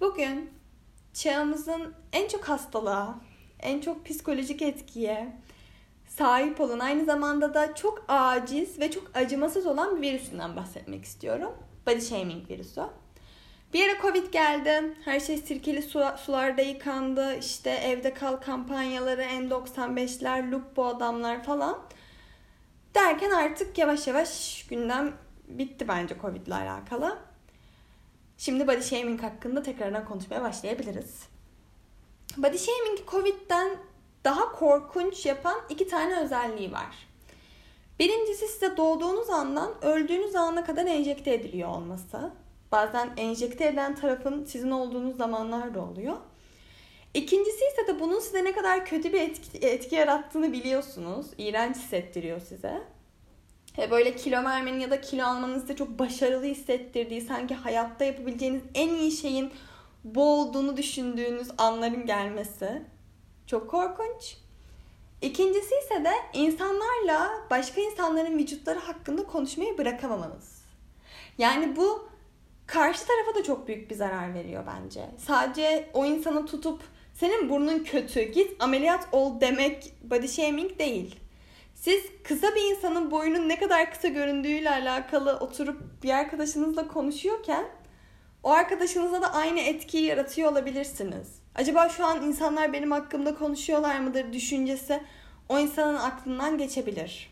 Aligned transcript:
Bugün 0.00 0.50
çağımızın 1.12 1.94
en 2.12 2.28
çok 2.28 2.48
hastalığa, 2.48 3.14
en 3.60 3.80
çok 3.80 4.06
psikolojik 4.06 4.62
etkiye 4.62 5.32
sahip 6.08 6.60
olan 6.60 6.78
aynı 6.78 7.04
zamanda 7.04 7.54
da 7.54 7.74
çok 7.74 8.04
aciz 8.08 8.80
ve 8.80 8.90
çok 8.90 9.10
acımasız 9.14 9.66
olan 9.66 9.96
bir 9.96 10.02
virüsünden 10.02 10.56
bahsetmek 10.56 11.04
istiyorum. 11.04 11.52
Body 11.86 12.00
shaming 12.00 12.50
virüsü. 12.50 12.82
Bir 13.72 13.88
ara 13.88 14.00
Covid 14.02 14.32
geldi. 14.32 14.94
Her 15.04 15.20
şey 15.20 15.38
sirkeli 15.38 15.82
su, 15.82 16.04
sularda 16.16 16.62
yıkandı. 16.62 17.38
İşte 17.38 17.70
evde 17.70 18.14
kal 18.14 18.36
kampanyaları, 18.36 19.22
N95'ler, 19.22 20.50
Lupo 20.50 20.86
adamlar 20.86 21.42
falan. 21.42 21.78
Derken 22.94 23.30
artık 23.30 23.78
yavaş 23.78 24.06
yavaş 24.06 24.66
gündem 24.70 25.12
bitti 25.48 25.88
bence 25.88 26.16
Covid 26.22 26.46
ile 26.46 26.54
alakalı. 26.54 27.18
Şimdi 28.38 28.68
body 28.68 28.82
shaming 28.82 29.22
hakkında 29.22 29.62
tekrardan 29.62 30.04
konuşmaya 30.04 30.42
başlayabiliriz. 30.42 31.22
Body 32.36 32.58
shaming 32.58 33.10
Covid'den 33.10 33.76
daha 34.24 34.52
korkunç 34.52 35.26
yapan 35.26 35.60
iki 35.68 35.88
tane 35.88 36.20
özelliği 36.20 36.72
var. 36.72 37.06
Birincisi 37.98 38.48
size 38.48 38.76
doğduğunuz 38.76 39.30
andan 39.30 39.84
öldüğünüz 39.84 40.36
ana 40.36 40.64
kadar 40.64 40.86
enjekte 40.86 41.34
ediliyor 41.34 41.68
olması. 41.68 42.30
Bazen 42.72 43.10
enjekte 43.16 43.66
eden 43.66 43.94
tarafın 43.94 44.44
sizin 44.44 44.70
olduğunuz 44.70 45.16
zamanlar 45.16 45.74
da 45.74 45.84
oluyor. 45.84 46.16
İkincisi 47.14 47.64
ise 47.72 47.86
de 47.86 48.00
bunun 48.00 48.20
size 48.20 48.44
ne 48.44 48.52
kadar 48.52 48.86
kötü 48.86 49.12
bir 49.12 49.20
etki, 49.20 49.58
etki 49.58 49.94
yarattığını 49.94 50.52
biliyorsunuz. 50.52 51.26
İğrenç 51.38 51.76
hissettiriyor 51.76 52.40
size. 52.40 52.82
Ve 53.78 53.90
böyle 53.90 54.16
kilo 54.16 54.44
vermenin 54.44 54.80
ya 54.80 54.90
da 54.90 55.00
kilo 55.00 55.24
almanın 55.24 55.58
size 55.58 55.76
çok 55.76 55.98
başarılı 55.98 56.44
hissettirdiği, 56.44 57.20
sanki 57.20 57.54
hayatta 57.54 58.04
yapabileceğiniz 58.04 58.62
en 58.74 58.88
iyi 58.88 59.12
şeyin 59.12 59.52
bu 60.04 60.22
olduğunu 60.22 60.76
düşündüğünüz 60.76 61.48
anların 61.58 62.06
gelmesi. 62.06 62.82
Çok 63.46 63.70
korkunç. 63.70 64.36
İkincisi 65.22 65.74
ise 65.84 66.04
de 66.04 66.12
insanlarla 66.32 67.30
başka 67.50 67.80
insanların 67.80 68.38
vücutları 68.38 68.78
hakkında 68.78 69.24
konuşmayı 69.26 69.78
bırakamamanız. 69.78 70.62
Yani 71.38 71.76
bu 71.76 72.08
karşı 72.66 73.06
tarafa 73.06 73.34
da 73.34 73.42
çok 73.42 73.68
büyük 73.68 73.90
bir 73.90 73.94
zarar 73.94 74.34
veriyor 74.34 74.64
bence. 74.66 75.10
Sadece 75.18 75.90
o 75.94 76.04
insanı 76.04 76.46
tutup 76.46 76.82
senin 77.14 77.50
burnun 77.50 77.78
kötü 77.78 78.22
git 78.22 78.62
ameliyat 78.62 79.08
ol 79.12 79.40
demek 79.40 79.94
body 80.02 80.28
shaming 80.28 80.78
değil. 80.78 81.16
Siz 81.86 82.04
kısa 82.24 82.54
bir 82.54 82.60
insanın 82.60 83.10
boyunun 83.10 83.48
ne 83.48 83.58
kadar 83.58 83.90
kısa 83.90 84.08
göründüğüyle 84.08 84.70
alakalı 84.70 85.36
oturup 85.36 86.02
bir 86.02 86.10
arkadaşınızla 86.10 86.88
konuşuyorken 86.88 87.64
o 88.42 88.50
arkadaşınıza 88.50 89.22
da 89.22 89.34
aynı 89.34 89.60
etkiyi 89.60 90.04
yaratıyor 90.04 90.52
olabilirsiniz. 90.52 91.40
Acaba 91.54 91.88
şu 91.88 92.06
an 92.06 92.22
insanlar 92.22 92.72
benim 92.72 92.90
hakkımda 92.90 93.34
konuşuyorlar 93.34 94.00
mıdır 94.00 94.32
düşüncesi 94.32 95.02
o 95.48 95.58
insanın 95.58 95.96
aklından 95.96 96.58
geçebilir. 96.58 97.30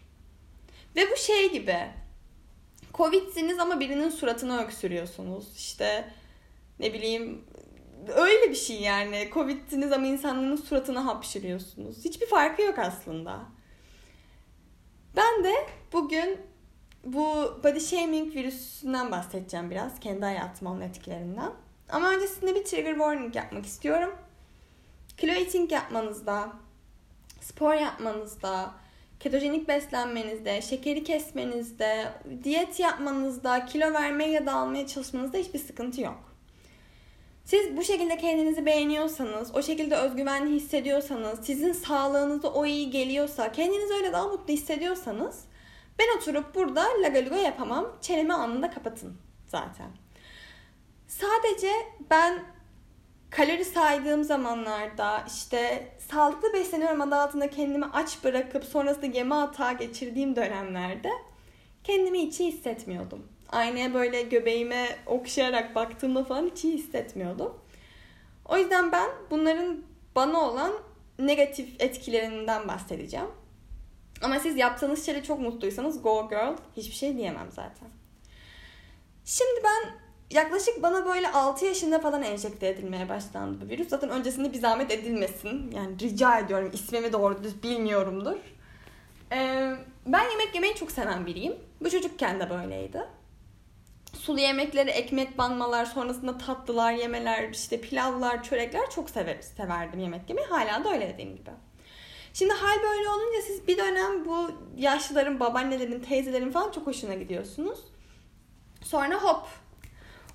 Ve 0.97 1.11
bu 1.13 1.17
şey 1.17 1.53
gibi. 1.53 1.79
Covid'siniz 2.95 3.59
ama 3.59 3.81
birinin 3.81 4.11
suratını 4.11 4.63
öksürüyorsunuz. 4.63 5.57
İşte 5.57 6.05
ne 6.81 6.95
bileyim 6.95 7.45
öyle 8.15 8.51
bir 8.51 8.57
şey 8.57 8.81
yani. 8.81 9.31
Covid'siniz 9.35 9.93
ama 9.93 10.07
insanların 10.07 10.57
suratını 10.57 10.99
hapşırıyorsunuz. 10.99 12.05
Hiçbir 12.05 12.27
farkı 12.27 12.63
yok 12.63 12.79
aslında. 12.79 13.54
Ben 15.17 15.45
de 15.45 15.55
bugün 15.93 16.39
bu 17.05 17.25
body 17.65 17.81
shaming 17.81 18.35
virüsünden 18.35 19.11
bahsedeceğim 19.11 19.71
biraz. 19.71 20.01
Kendi 20.01 20.25
hayatıma 20.25 20.71
onun 20.71 20.81
etkilerinden. 20.81 21.53
Ama 21.89 22.11
öncesinde 22.11 22.55
bir 22.55 22.65
trigger 22.65 22.95
warning 22.95 23.37
yapmak 23.37 23.67
istiyorum. 23.67 24.15
Kilo 25.17 25.33
eating 25.33 25.73
yapmanızda, 25.73 26.53
spor 27.41 27.75
yapmanızda, 27.75 28.75
ketojenik 29.21 29.69
beslenmenizde, 29.69 30.63
şekeri 30.63 31.05
kesmenizde, 31.05 32.13
diyet 32.45 32.81
yapmanızda, 32.81 33.67
kilo 33.67 33.93
vermeye 33.93 34.31
ya 34.31 34.47
da 34.47 34.53
almaya 34.55 34.87
çalışmanızda 34.87 35.39
hiçbir 35.39 35.59
sıkıntı 35.59 36.01
yok. 36.01 36.34
Siz 37.45 37.77
bu 37.77 37.83
şekilde 37.83 38.17
kendinizi 38.17 38.67
beğeniyorsanız, 38.67 39.55
o 39.55 39.63
şekilde 39.63 39.97
özgüvenli 39.97 40.55
hissediyorsanız, 40.55 41.47
sizin 41.47 41.73
sağlığınıza 41.73 42.49
o 42.49 42.67
iyi 42.67 42.91
geliyorsa, 42.91 43.53
kendinizi 43.53 43.95
öyle 43.95 44.13
daha 44.13 44.29
mutlu 44.29 44.55
hissediyorsanız 44.55 45.45
ben 45.99 46.17
oturup 46.17 46.55
burada 46.55 46.85
lagaluga 47.03 47.37
yapamam. 47.37 47.87
Çenemi 48.01 48.35
anında 48.35 48.71
kapatın 48.71 49.17
zaten. 49.49 49.91
Sadece 51.07 51.71
ben 52.11 52.43
kalori 53.31 53.65
saydığım 53.65 54.25
zamanlarda 54.25 55.25
işte 55.27 55.89
sağlıklı 56.11 56.53
besleniyorum 56.53 57.01
adı 57.01 57.15
altında 57.15 57.51
kendimi 57.51 57.85
aç 57.85 58.25
bırakıp 58.25 58.65
sonrasında 58.65 59.07
yeme 59.07 59.35
hata 59.35 59.73
geçirdiğim 59.73 60.37
dönemlerde 60.37 61.11
kendimi 61.85 62.27
hiç 62.27 62.41
iyi 62.41 62.53
hissetmiyordum. 62.53 63.34
Aynaya 63.55 63.95
böyle 63.95 64.23
göbeğime 64.23 64.89
okşayarak 65.07 65.75
baktığımda 65.75 66.25
falan 66.25 66.51
hiç 66.51 66.65
iyi 66.65 66.75
hissetmiyordum. 66.75 67.55
O 68.45 68.57
yüzden 68.57 68.93
ben 68.93 69.11
bunların 69.31 69.85
bana 70.17 70.41
olan 70.41 70.73
negatif 71.19 71.69
etkilerinden 71.79 72.69
bahsedeceğim. 72.69 73.27
Ama 74.23 74.41
siz 74.41 74.57
yaptığınız 74.57 75.07
şeyle 75.07 75.23
çok 75.23 75.41
mutluysanız 75.41 76.03
go 76.03 76.29
girl 76.29 76.57
hiçbir 76.77 76.95
şey 76.95 77.17
diyemem 77.17 77.49
zaten. 77.51 77.89
Şimdi 79.25 79.61
ben 79.65 79.93
yaklaşık 80.37 80.83
bana 80.83 81.07
böyle 81.07 81.33
6 81.33 81.65
yaşında 81.65 81.99
falan 81.99 82.23
enjekte 82.23 82.69
edilmeye 82.69 83.09
başlandı 83.09 83.65
bu 83.65 83.69
virüs. 83.69 83.89
Zaten 83.89 84.11
öncesinde 84.11 84.53
bir 84.53 84.59
zahmet 84.59 84.91
edilmesin. 84.91 85.71
Yani 85.71 85.99
rica 85.99 86.39
ediyorum 86.39 86.71
ismimi 86.73 87.13
doğru 87.13 87.45
düz 87.45 87.63
bilmiyorumdur. 87.63 88.37
Ee, 89.33 89.75
ben 90.07 90.31
yemek 90.31 90.55
yemeyi 90.55 90.75
çok 90.75 90.91
seven 90.91 91.27
biriyim. 91.27 91.57
Bu 91.81 91.91
çocukken 91.91 92.41
de 92.41 92.51
böyleydi. 92.51 93.05
Sulu 94.27 94.41
yemekleri, 94.41 94.91
ekmek 94.91 95.39
banmalar, 95.39 95.87
sonrasında 95.87 96.39
tatlılar, 96.39 96.93
yemeler, 96.93 97.49
işte 97.49 97.81
pilavlar, 97.81 98.43
çörekler 98.43 98.91
çok 98.91 99.11
sever, 99.11 99.41
severdim 99.41 100.01
yemek 100.01 100.29
yemeyi. 100.29 100.47
Hala 100.47 100.85
da 100.85 100.93
öyle 100.93 101.09
dediğim 101.09 101.37
gibi. 101.37 101.51
Şimdi 102.33 102.53
hal 102.53 102.83
böyle 102.83 103.09
olunca 103.09 103.43
siz 103.47 103.69
bir 103.69 103.79
dönem 103.79 104.25
bu 104.25 104.51
yaşlıların, 104.77 105.41
babaannelerin, 105.41 106.01
teyzelerin 106.01 106.51
falan 106.51 106.71
çok 106.73 106.87
hoşuna 106.87 107.15
gidiyorsunuz. 107.15 107.79
Sonra 108.83 109.15
hop 109.23 109.47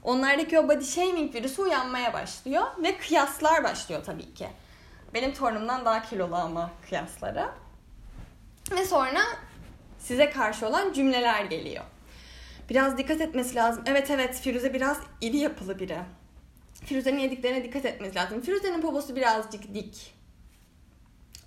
onlardaki 0.03 0.59
o 0.59 0.67
body 0.69 0.85
shaming 0.85 1.35
virüsü 1.35 1.61
uyanmaya 1.61 2.13
başlıyor 2.13 2.63
ve 2.77 2.97
kıyaslar 2.97 3.63
başlıyor 3.63 4.03
tabii 4.06 4.33
ki. 4.33 4.47
Benim 5.13 5.33
torunumdan 5.33 5.85
daha 5.85 6.03
kilolu 6.03 6.35
ama 6.35 6.71
kıyaslara. 6.89 7.56
Ve 8.71 8.85
sonra 8.85 9.21
size 10.00 10.29
karşı 10.29 10.67
olan 10.67 10.94
cümleler 10.94 11.45
geliyor. 11.45 11.83
Biraz 12.69 12.97
dikkat 12.97 13.22
etmesi 13.22 13.56
lazım. 13.56 13.84
Evet 13.88 14.12
evet 14.12 14.35
Firuze 14.35 14.74
biraz 14.74 14.97
iri 15.22 15.38
yapılı 15.38 15.80
biri. 15.80 15.97
Firuze'nin 16.85 17.19
yediklerine 17.19 17.63
dikkat 17.63 17.85
etmesi 17.85 18.16
lazım. 18.16 18.41
Firuze'nin 18.41 18.81
poposu 18.81 19.16
birazcık 19.16 19.74
dik. 19.74 20.13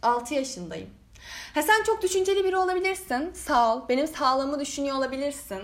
6 0.03 0.34
yaşındayım. 0.34 0.91
Ha 1.55 1.62
sen 1.62 1.83
çok 1.83 2.03
düşünceli 2.03 2.44
biri 2.44 2.56
olabilirsin. 2.56 3.33
Sağ 3.33 3.77
ol. 3.77 3.88
Benim 3.88 4.06
sağlığımı 4.06 4.60
düşünüyor 4.60 4.97
olabilirsin. 4.97 5.62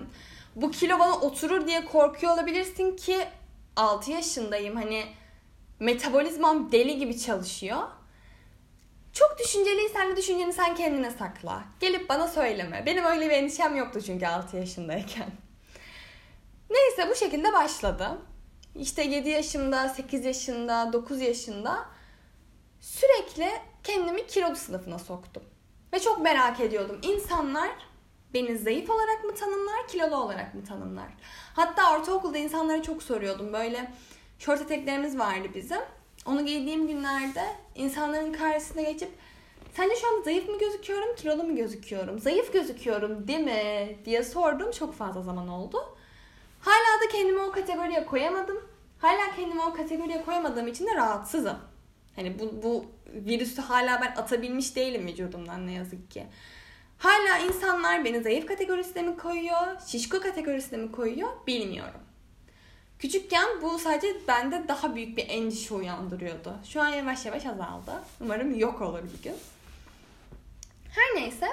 Bu 0.57 0.71
kilo 0.71 0.99
bana 0.99 1.15
oturur 1.15 1.67
diye 1.67 1.85
korkuyor 1.85 2.33
olabilirsin 2.33 2.97
ki 2.97 3.19
6 3.77 4.11
yaşındayım. 4.11 4.77
Hani 4.77 5.05
metabolizmam 5.81 6.73
deli 6.73 6.99
gibi 6.99 7.19
çalışıyor. 7.19 7.83
Çok 9.13 9.39
düşünceliysen 9.39 10.11
de 10.11 10.17
düşünceni 10.17 10.53
sen 10.53 10.75
kendine 10.75 11.11
sakla. 11.11 11.65
Gelip 11.81 12.09
bana 12.09 12.29
söyleme. 12.29 12.87
Benim 12.87 13.05
öyle 13.05 13.27
bir 13.27 13.35
endişem 13.35 13.77
yoktu 13.77 14.01
çünkü 14.07 14.27
6 14.27 14.57
yaşındayken. 14.57 15.29
Neyse 16.71 17.11
bu 17.11 17.15
şekilde 17.15 17.53
başladı. 17.53 18.19
İşte 18.75 19.03
7 19.03 19.29
yaşında, 19.29 19.89
8 19.89 20.25
yaşında, 20.25 20.93
9 20.93 21.21
yaşında 21.21 21.87
sürekli 22.81 23.51
kendimi 23.85 24.27
kilolu 24.27 24.57
sınıfına 24.57 24.99
soktum. 24.99 25.43
Ve 25.93 26.01
çok 26.01 26.21
merak 26.21 26.61
ediyordum. 26.61 26.99
İnsanlar 27.03 27.71
beni 28.35 28.59
zayıf 28.59 28.91
olarak 28.91 29.25
mı 29.25 29.35
tanımlar, 29.35 29.89
kilolu 29.89 30.17
olarak 30.17 30.55
mı 30.55 30.65
tanımlar? 30.65 31.09
Hatta 31.55 31.97
ortaokulda 31.97 32.39
insanlara 32.39 32.83
çok 32.83 33.03
soruyordum. 33.03 33.53
Böyle 33.53 33.93
şort 34.39 34.61
eteklerimiz 34.63 35.19
vardı 35.19 35.49
bizim. 35.55 35.81
Onu 36.27 36.47
giydiğim 36.47 36.87
günlerde 36.87 37.43
insanların 37.75 38.33
karşısına 38.33 38.83
geçip 38.83 39.11
sence 39.75 39.97
şu 39.97 40.07
an 40.09 40.23
zayıf 40.23 40.49
mı 40.49 40.59
gözüküyorum, 40.59 41.17
kilolu 41.17 41.45
mu 41.45 41.57
gözüküyorum? 41.57 42.19
Zayıf 42.19 42.53
gözüküyorum 42.53 43.29
değil 43.29 43.41
mi? 43.41 43.97
diye 44.05 44.23
sordum. 44.23 44.71
Çok 44.71 44.95
fazla 44.95 45.23
zaman 45.23 45.49
oldu. 45.49 45.98
Hala 46.61 47.01
da 47.03 47.09
kendimi 47.13 47.41
o 47.41 47.53
kategoriye 47.53 48.07
koyamadım. 48.07 48.69
Hala 48.99 49.37
kendimi 49.37 49.63
o 49.63 49.75
kategoriye 49.75 50.25
koyamadığım 50.25 50.67
için 50.67 50.87
de 50.87 50.95
rahatsızım. 50.95 51.59
Hani 52.17 52.39
bu, 52.39 52.63
bu 52.63 52.87
virüsü 53.13 53.63
hala 53.63 54.01
ben 54.01 54.23
atabilmiş 54.23 54.77
değilim 54.77 55.07
vücudumdan 55.07 55.67
ne 55.67 55.73
yazık 55.73 56.11
ki. 56.11 56.27
Hala 56.99 57.39
insanlar 57.39 58.05
beni 58.05 58.23
zayıf 58.23 58.47
kategorisine 58.47 59.03
mi 59.03 59.17
koyuyor, 59.17 59.81
şişko 59.87 60.21
kategorisine 60.21 60.79
mi 60.79 60.93
koyuyor 60.93 61.29
bilmiyorum. 61.47 62.01
Küçükken 62.99 63.63
bu 63.63 63.79
sadece 63.79 64.17
bende 64.29 64.69
daha 64.69 64.95
büyük 64.95 65.17
bir 65.17 65.29
endişe 65.29 65.75
uyandırıyordu. 65.75 66.57
Şu 66.65 66.83
an 66.83 66.89
yavaş 66.89 67.27
yavaş 67.27 67.47
azaldı. 67.47 67.93
Umarım 68.21 68.59
yok 68.59 68.83
olur 68.83 69.03
bir 69.19 69.23
gün. 69.23 69.37
Her 70.91 71.23
neyse. 71.23 71.47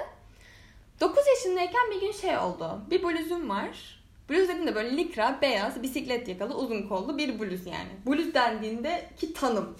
9 1.00 1.26
yaşındayken 1.26 1.90
bir 1.90 2.00
gün 2.00 2.12
şey 2.12 2.38
oldu. 2.38 2.80
Bir 2.90 3.02
bluzum 3.02 3.48
var. 3.48 3.95
Bluz 4.28 4.48
dediğimde 4.48 4.74
böyle 4.74 4.96
likra, 4.96 5.38
beyaz, 5.42 5.82
bisiklet 5.82 6.28
yakalı, 6.28 6.54
uzun 6.54 6.88
kollu 6.88 7.18
bir 7.18 7.38
bluz 7.38 7.66
yani. 7.66 7.88
Bluz 8.06 8.34
dendiğinde 8.34 9.10
ki 9.16 9.32
tanım. 9.32 9.78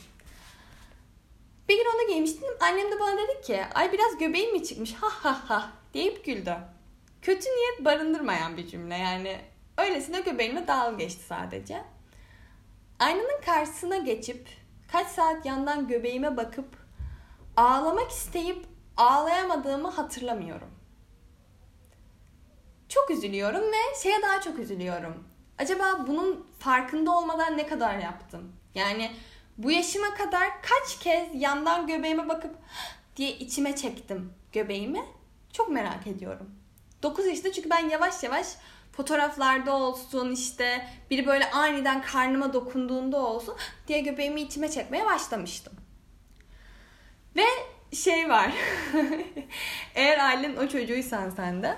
Bir 1.68 1.76
gün 1.76 1.84
onu 1.94 2.08
giymiştim. 2.08 2.48
Annem 2.60 2.92
de 2.92 3.00
bana 3.00 3.18
dedi 3.18 3.40
ki 3.46 3.64
ay 3.74 3.92
biraz 3.92 4.18
göbeğim 4.18 4.52
mi 4.52 4.64
çıkmış 4.64 4.94
ha 4.94 5.08
ha 5.10 5.50
ha 5.50 5.70
deyip 5.94 6.24
güldü. 6.24 6.56
Kötü 7.22 7.48
niyet 7.48 7.84
barındırmayan 7.84 8.56
bir 8.56 8.66
cümle 8.66 8.96
yani. 8.96 9.40
Öylesine 9.78 10.20
göbeğimle 10.20 10.66
dalga 10.66 10.96
geçti 10.96 11.24
sadece. 11.24 11.82
Aynanın 12.98 13.40
karşısına 13.44 13.96
geçip 13.96 14.48
kaç 14.92 15.06
saat 15.06 15.46
yandan 15.46 15.88
göbeğime 15.88 16.36
bakıp 16.36 16.76
ağlamak 17.56 18.10
isteyip 18.10 18.66
ağlayamadığımı 18.96 19.88
hatırlamıyorum. 19.90 20.75
Çok 22.88 23.10
üzülüyorum 23.10 23.62
ve 23.62 24.00
şeye 24.02 24.22
daha 24.22 24.40
çok 24.40 24.58
üzülüyorum. 24.58 25.24
Acaba 25.58 26.04
bunun 26.06 26.46
farkında 26.58 27.10
olmadan 27.10 27.56
ne 27.58 27.66
kadar 27.66 27.98
yaptım? 27.98 28.52
Yani 28.74 29.10
bu 29.58 29.70
yaşıma 29.70 30.14
kadar 30.14 30.48
kaç 30.62 30.98
kez 30.98 31.28
yandan 31.34 31.86
göbeğime 31.86 32.28
bakıp 32.28 32.54
diye 33.16 33.30
içime 33.30 33.76
çektim 33.76 34.32
göbeğimi? 34.52 35.04
Çok 35.52 35.68
merak 35.68 36.06
ediyorum. 36.06 36.50
9 37.02 37.26
yaşında 37.26 37.52
çünkü 37.52 37.70
ben 37.70 37.88
yavaş 37.88 38.22
yavaş 38.22 38.46
fotoğraflarda 38.92 39.74
olsun 39.76 40.32
işte 40.32 40.86
biri 41.10 41.26
böyle 41.26 41.50
aniden 41.50 42.02
karnıma 42.02 42.52
dokunduğunda 42.52 43.16
olsun 43.16 43.56
diye 43.88 44.00
göbeğimi 44.00 44.40
içime 44.40 44.70
çekmeye 44.70 45.04
başlamıştım. 45.04 45.72
Ve 47.36 47.44
şey 47.92 48.28
var. 48.28 48.52
Eğer 49.94 50.18
ailen 50.18 50.56
o 50.56 50.68
çocuğuysan 50.68 51.30
sen 51.30 51.62
de 51.62 51.76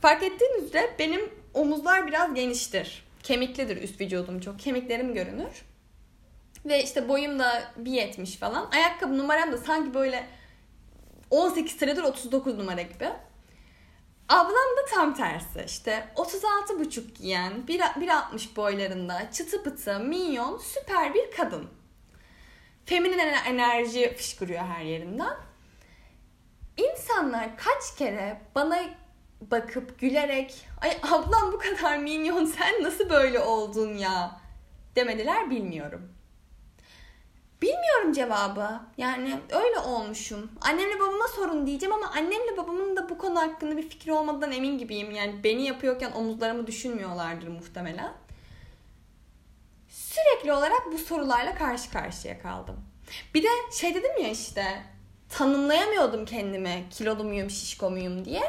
fark 0.00 0.22
ettiğin 0.22 0.64
üzere 0.64 0.94
benim 0.98 1.30
omuzlar 1.54 2.06
biraz 2.06 2.34
geniştir. 2.34 3.04
Kemiklidir 3.22 3.82
üst 3.82 4.00
vücudum 4.00 4.40
çok. 4.40 4.58
Kemiklerim 4.58 5.14
görünür. 5.14 5.64
Ve 6.64 6.84
işte 6.84 7.08
boyum 7.08 7.38
da 7.38 7.62
1.70 7.82 8.38
falan. 8.38 8.70
Ayakkabı 8.72 9.18
numaram 9.18 9.52
da 9.52 9.58
sanki 9.58 9.94
böyle 9.94 10.26
18 11.30 11.72
senedir 11.72 12.02
39 12.02 12.58
numara 12.58 12.82
gibi. 12.82 13.08
Ablam 14.28 14.76
da 14.76 14.94
tam 14.94 15.14
tersi 15.14 15.64
işte 15.66 16.08
36,5 16.16 17.14
giyen 17.14 17.52
1.60 17.68 18.56
boylarında 18.56 19.30
çıtı 19.32 19.62
pıtı 19.62 20.00
minyon 20.00 20.58
süper 20.58 21.14
bir 21.14 21.30
kadın. 21.30 21.68
Feminin 22.86 23.18
enerji 23.18 24.14
fışkırıyor 24.16 24.62
her 24.62 24.84
yerinden. 24.84 25.36
İnsanlar 26.76 27.56
kaç 27.56 27.98
kere 27.98 28.40
bana 28.54 28.78
bakıp 29.40 30.00
gülerek 30.00 30.68
ay 30.80 30.98
ablam 31.02 31.52
bu 31.52 31.58
kadar 31.58 31.98
minyon 31.98 32.44
sen 32.44 32.82
nasıl 32.82 33.10
böyle 33.10 33.40
oldun 33.40 33.94
ya 33.94 34.40
demediler 34.96 35.50
bilmiyorum. 35.50 36.12
Bilmiyorum 37.62 38.12
cevabı. 38.12 38.80
Yani 38.96 39.40
öyle 39.50 39.78
olmuşum. 39.78 40.50
Annemle 40.60 41.00
babama 41.00 41.28
sorun 41.28 41.66
diyeceğim 41.66 41.94
ama 41.94 42.10
annemle 42.10 42.56
babamın 42.56 42.96
da 42.96 43.08
bu 43.08 43.18
konu 43.18 43.40
hakkında 43.40 43.76
bir 43.76 43.88
fikri 43.88 44.12
olmadan 44.12 44.52
emin 44.52 44.78
gibiyim. 44.78 45.10
Yani 45.10 45.44
beni 45.44 45.66
yapıyorken 45.66 46.12
omuzlarımı 46.12 46.66
düşünmüyorlardır 46.66 47.48
muhtemelen. 47.48 48.12
Sürekli 49.88 50.52
olarak 50.52 50.92
bu 50.92 50.98
sorularla 50.98 51.54
karşı 51.54 51.90
karşıya 51.90 52.42
kaldım. 52.42 52.76
Bir 53.34 53.42
de 53.42 53.48
şey 53.72 53.94
dedim 53.94 54.22
ya 54.22 54.28
işte 54.28 54.82
tanımlayamıyordum 55.28 56.24
kendimi 56.24 56.84
kilolu 56.90 57.24
muyum 57.24 57.50
şişko 57.50 57.90
muyum 57.90 58.24
diye. 58.24 58.42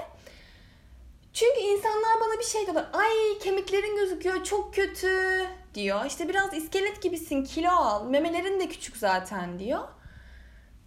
Çünkü 1.34 1.60
insanlar 1.60 2.20
bana 2.22 2.40
bir 2.40 2.46
şey 2.46 2.62
diyorlar. 2.62 2.90
Ay 2.94 3.40
kemiklerin 3.40 3.96
gözüküyor 3.96 4.44
çok 4.44 4.74
kötü 4.74 5.46
diyor. 5.74 6.06
İşte 6.06 6.30
biraz 6.30 6.54
iskelet 6.54 7.02
gibisin 7.02 7.44
kilo 7.44 7.70
al. 7.70 8.06
Memelerin 8.06 8.60
de 8.60 8.70
küçük 8.70 8.98
zaten 8.98 9.60
diyor. 9.60 9.88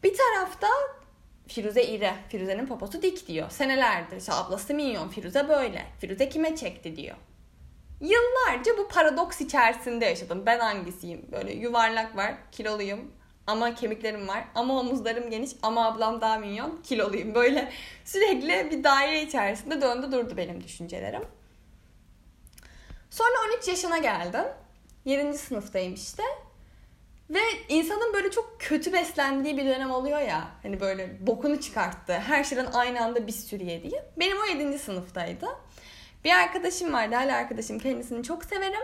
Bir 0.03 0.17
tarafta 0.17 0.69
Firuze 1.47 1.85
iri. 1.85 2.13
Firuze'nin 2.29 2.67
poposu 2.67 3.03
dik 3.03 3.27
diyor. 3.29 3.51
Senelerdir 3.51 4.17
işte 4.17 4.33
ablası 4.33 4.75
minyon. 4.75 5.09
Firuze 5.09 5.49
böyle. 5.49 5.87
Firuze 6.01 6.29
kime 6.29 6.57
çekti 6.57 6.97
diyor. 6.97 7.17
Yıllarca 8.01 8.79
bu 8.79 8.89
paradoks 8.89 9.41
içerisinde 9.41 10.05
yaşadım. 10.05 10.43
Ben 10.47 10.59
hangisiyim? 10.59 11.27
Böyle 11.33 11.53
yuvarlak 11.53 12.17
var, 12.17 12.35
kiloluyum 12.53 13.13
ama 13.47 13.75
kemiklerim 13.75 14.29
var 14.29 14.45
ama 14.55 14.81
omuzlarım 14.81 15.31
geniş 15.31 15.51
ama 15.63 15.87
ablam 15.87 16.21
daha 16.21 16.39
minyon 16.39 16.83
kiloluyum. 16.83 17.35
Böyle 17.35 17.73
sürekli 18.05 18.71
bir 18.71 18.85
daire 18.85 19.23
içerisinde 19.23 19.81
döndü 19.81 20.13
durdu 20.13 20.37
benim 20.37 20.65
düşüncelerim. 20.65 21.23
Sonra 23.11 23.35
13 23.57 23.69
yaşına 23.69 23.99
geldim. 23.99 24.45
7. 25.05 25.39
sınıftayım 25.39 25.95
işte. 25.95 26.23
Ve 27.31 27.41
insanın 27.69 28.15
böyle 28.15 28.31
çok 28.31 28.57
kötü 28.59 28.93
beslendiği 28.93 29.57
bir 29.57 29.67
dönem 29.67 29.91
oluyor 29.91 30.19
ya. 30.19 30.49
Hani 30.63 30.81
böyle 30.81 31.27
bokunu 31.27 31.61
çıkarttı. 31.61 32.13
Her 32.13 32.45
şeyden 32.45 32.67
aynı 32.73 33.05
anda 33.05 33.27
bir 33.27 33.33
sürü 33.33 33.65
yediği. 33.65 34.03
Benim 34.17 34.37
o 34.41 34.45
7. 34.45 34.79
sınıftaydı. 34.79 35.47
Bir 36.25 36.31
arkadaşım 36.31 36.93
vardı. 36.93 37.15
Hala 37.15 37.37
arkadaşım. 37.37 37.79
Kendisini 37.79 38.23
çok 38.23 38.45
severim. 38.45 38.83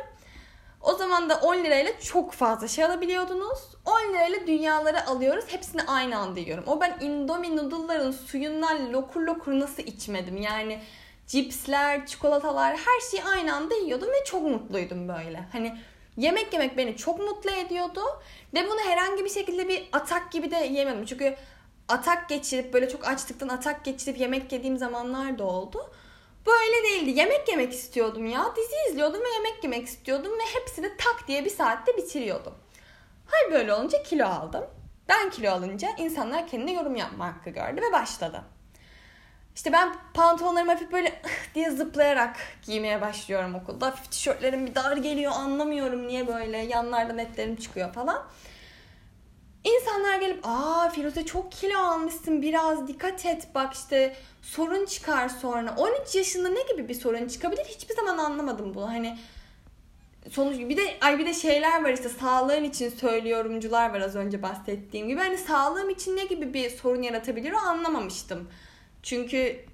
O 0.80 0.94
zaman 0.94 1.28
da 1.28 1.36
10 1.36 1.56
lirayla 1.56 2.00
çok 2.00 2.32
fazla 2.32 2.68
şey 2.68 2.84
alabiliyordunuz. 2.84 3.58
10 3.84 4.12
lirayla 4.12 4.46
dünyaları 4.46 5.06
alıyoruz. 5.06 5.44
Hepsini 5.48 5.82
aynı 5.82 6.18
anda 6.18 6.40
yiyorum. 6.40 6.64
O 6.66 6.80
ben 6.80 6.98
Indomie 7.00 7.56
noodle'ların 7.56 8.10
suyundan 8.10 8.92
lokur 8.92 9.20
lokur 9.20 9.52
nasıl 9.52 9.82
içmedim. 9.82 10.36
Yani 10.36 10.80
cipsler, 11.26 12.06
çikolatalar 12.06 12.76
her 12.76 13.10
şeyi 13.10 13.24
aynı 13.24 13.54
anda 13.54 13.74
yiyordum 13.74 14.08
ve 14.08 14.24
çok 14.24 14.42
mutluydum 14.42 15.08
böyle. 15.08 15.48
Hani 15.52 15.78
yemek 16.16 16.52
yemek 16.52 16.76
beni 16.76 16.96
çok 16.96 17.18
mutlu 17.18 17.50
ediyordu. 17.50 18.00
Ve 18.54 18.68
bunu 18.68 18.80
herhangi 18.80 19.24
bir 19.24 19.30
şekilde 19.30 19.68
bir 19.68 19.88
atak 19.92 20.32
gibi 20.32 20.50
de 20.50 20.56
yemedim. 20.56 21.04
Çünkü 21.04 21.36
atak 21.88 22.28
geçirip 22.28 22.74
böyle 22.74 22.88
çok 22.88 23.08
açlıktan 23.08 23.48
atak 23.48 23.84
geçirip 23.84 24.20
yemek 24.20 24.52
yediğim 24.52 24.78
zamanlar 24.78 25.38
da 25.38 25.44
oldu. 25.44 25.90
Böyle 26.46 26.82
değildi. 26.84 27.18
Yemek 27.18 27.48
yemek 27.48 27.72
istiyordum 27.72 28.26
ya. 28.26 28.54
Dizi 28.56 28.90
izliyordum 28.90 29.20
ve 29.20 29.28
yemek 29.34 29.64
yemek 29.64 29.86
istiyordum 29.86 30.32
ve 30.32 30.60
hepsini 30.60 30.96
tak 30.96 31.28
diye 31.28 31.44
bir 31.44 31.50
saatte 31.50 31.96
bitiriyordum. 31.96 32.54
Hal 33.26 33.52
böyle 33.52 33.74
olunca 33.74 34.02
kilo 34.02 34.26
aldım. 34.26 34.64
Ben 35.08 35.30
kilo 35.30 35.50
alınca 35.50 35.88
insanlar 35.98 36.48
kendine 36.48 36.72
yorum 36.72 36.96
yapma 36.96 37.26
hakkı 37.26 37.50
gördü 37.50 37.80
ve 37.88 37.92
başladı. 37.92 38.42
İşte 39.54 39.72
ben 39.72 39.94
pantolonlarımı 40.14 40.72
hafif 40.72 40.92
böyle 40.92 41.22
diye 41.54 41.70
zıplayarak 41.70 42.36
giymeye 42.62 43.00
başlıyorum 43.00 43.54
okulda. 43.54 43.86
Hafif 43.86 44.10
tişörtlerim 44.10 44.66
bir 44.66 44.74
dar 44.74 44.96
geliyor 44.96 45.32
anlamıyorum 45.32 46.06
niye 46.06 46.26
böyle 46.26 46.58
yanlardan 46.58 47.18
etlerim 47.18 47.56
çıkıyor 47.56 47.92
falan. 47.92 48.26
İnsanlar 49.64 50.20
gelip 50.20 50.40
aa 50.42 50.88
Firuze 50.88 51.26
çok 51.26 51.52
kilo 51.52 51.78
almışsın 51.78 52.42
biraz 52.42 52.88
dikkat 52.88 53.26
et 53.26 53.48
bak 53.54 53.74
işte 53.74 54.16
sorun 54.42 54.86
çıkar 54.86 55.28
sonra. 55.28 55.74
13 55.76 56.14
yaşında 56.14 56.48
ne 56.48 56.62
gibi 56.62 56.88
bir 56.88 56.94
sorun 56.94 57.28
çıkabilir 57.28 57.64
hiçbir 57.64 57.94
zaman 57.94 58.18
anlamadım 58.18 58.74
bunu. 58.74 58.88
Hani 58.88 59.18
sonuç 60.30 60.58
bir 60.58 60.76
de 60.76 60.82
ay 61.00 61.18
bir 61.18 61.26
de 61.26 61.34
şeyler 61.34 61.84
var 61.84 61.92
işte 61.92 62.08
sağlığın 62.08 62.64
için 62.64 62.88
söylüyorumcular 62.88 63.94
var 63.94 64.00
az 64.00 64.16
önce 64.16 64.42
bahsettiğim 64.42 65.08
gibi. 65.08 65.20
Hani 65.20 65.38
sağlığım 65.38 65.90
için 65.90 66.16
ne 66.16 66.24
gibi 66.24 66.54
bir 66.54 66.70
sorun 66.70 67.02
yaratabilir 67.02 67.52
o 67.52 67.56
anlamamıştım. 67.56 68.48
Çünkü 69.02 69.64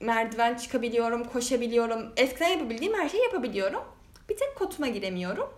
merdiven 0.00 0.54
çıkabiliyorum, 0.54 1.24
koşabiliyorum. 1.24 2.12
Eskiden 2.16 2.48
yapabildiğim 2.48 2.94
her 2.94 3.08
şeyi 3.08 3.22
yapabiliyorum. 3.22 3.82
Bir 4.28 4.36
tek 4.36 4.56
kotuma 4.56 4.88
giremiyorum. 4.88 5.48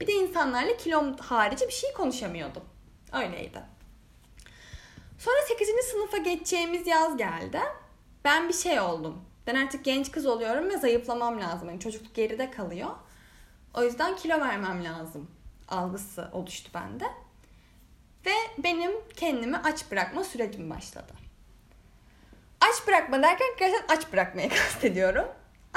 Bir 0.00 0.06
de 0.06 0.12
insanlarla 0.12 0.76
kilom 0.76 1.16
harici 1.16 1.66
bir 1.66 1.72
şey 1.72 1.92
konuşamıyordum. 1.92 2.62
Öyleydi. 3.12 3.62
Sonra 5.18 5.36
8. 5.48 5.68
sınıfa 5.90 6.16
geçeceğimiz 6.16 6.86
yaz 6.86 7.16
geldi. 7.16 7.60
Ben 8.24 8.48
bir 8.48 8.54
şey 8.54 8.80
oldum. 8.80 9.24
Ben 9.46 9.54
artık 9.54 9.84
genç 9.84 10.10
kız 10.10 10.26
oluyorum 10.26 10.70
ve 10.70 10.76
zayıflamam 10.76 11.40
lazım. 11.40 11.68
Yani 11.68 11.80
çocukluk 11.80 12.14
geride 12.14 12.50
kalıyor. 12.50 12.90
O 13.74 13.82
yüzden 13.82 14.16
kilo 14.16 14.40
vermem 14.40 14.84
lazım 14.84 15.30
algısı 15.68 16.28
oluştu 16.32 16.70
bende. 16.74 17.04
Ve 18.26 18.32
benim 18.58 18.90
kendimi 19.16 19.56
aç 19.56 19.90
bırakma 19.90 20.24
sürecim 20.24 20.70
başladı. 20.70 21.12
Aç 22.60 22.86
bırakma 22.86 23.22
derken 23.22 23.48
gerçekten 23.58 23.96
aç 23.96 24.12
bırakmaya 24.12 24.48
kastediyorum. 24.48 25.26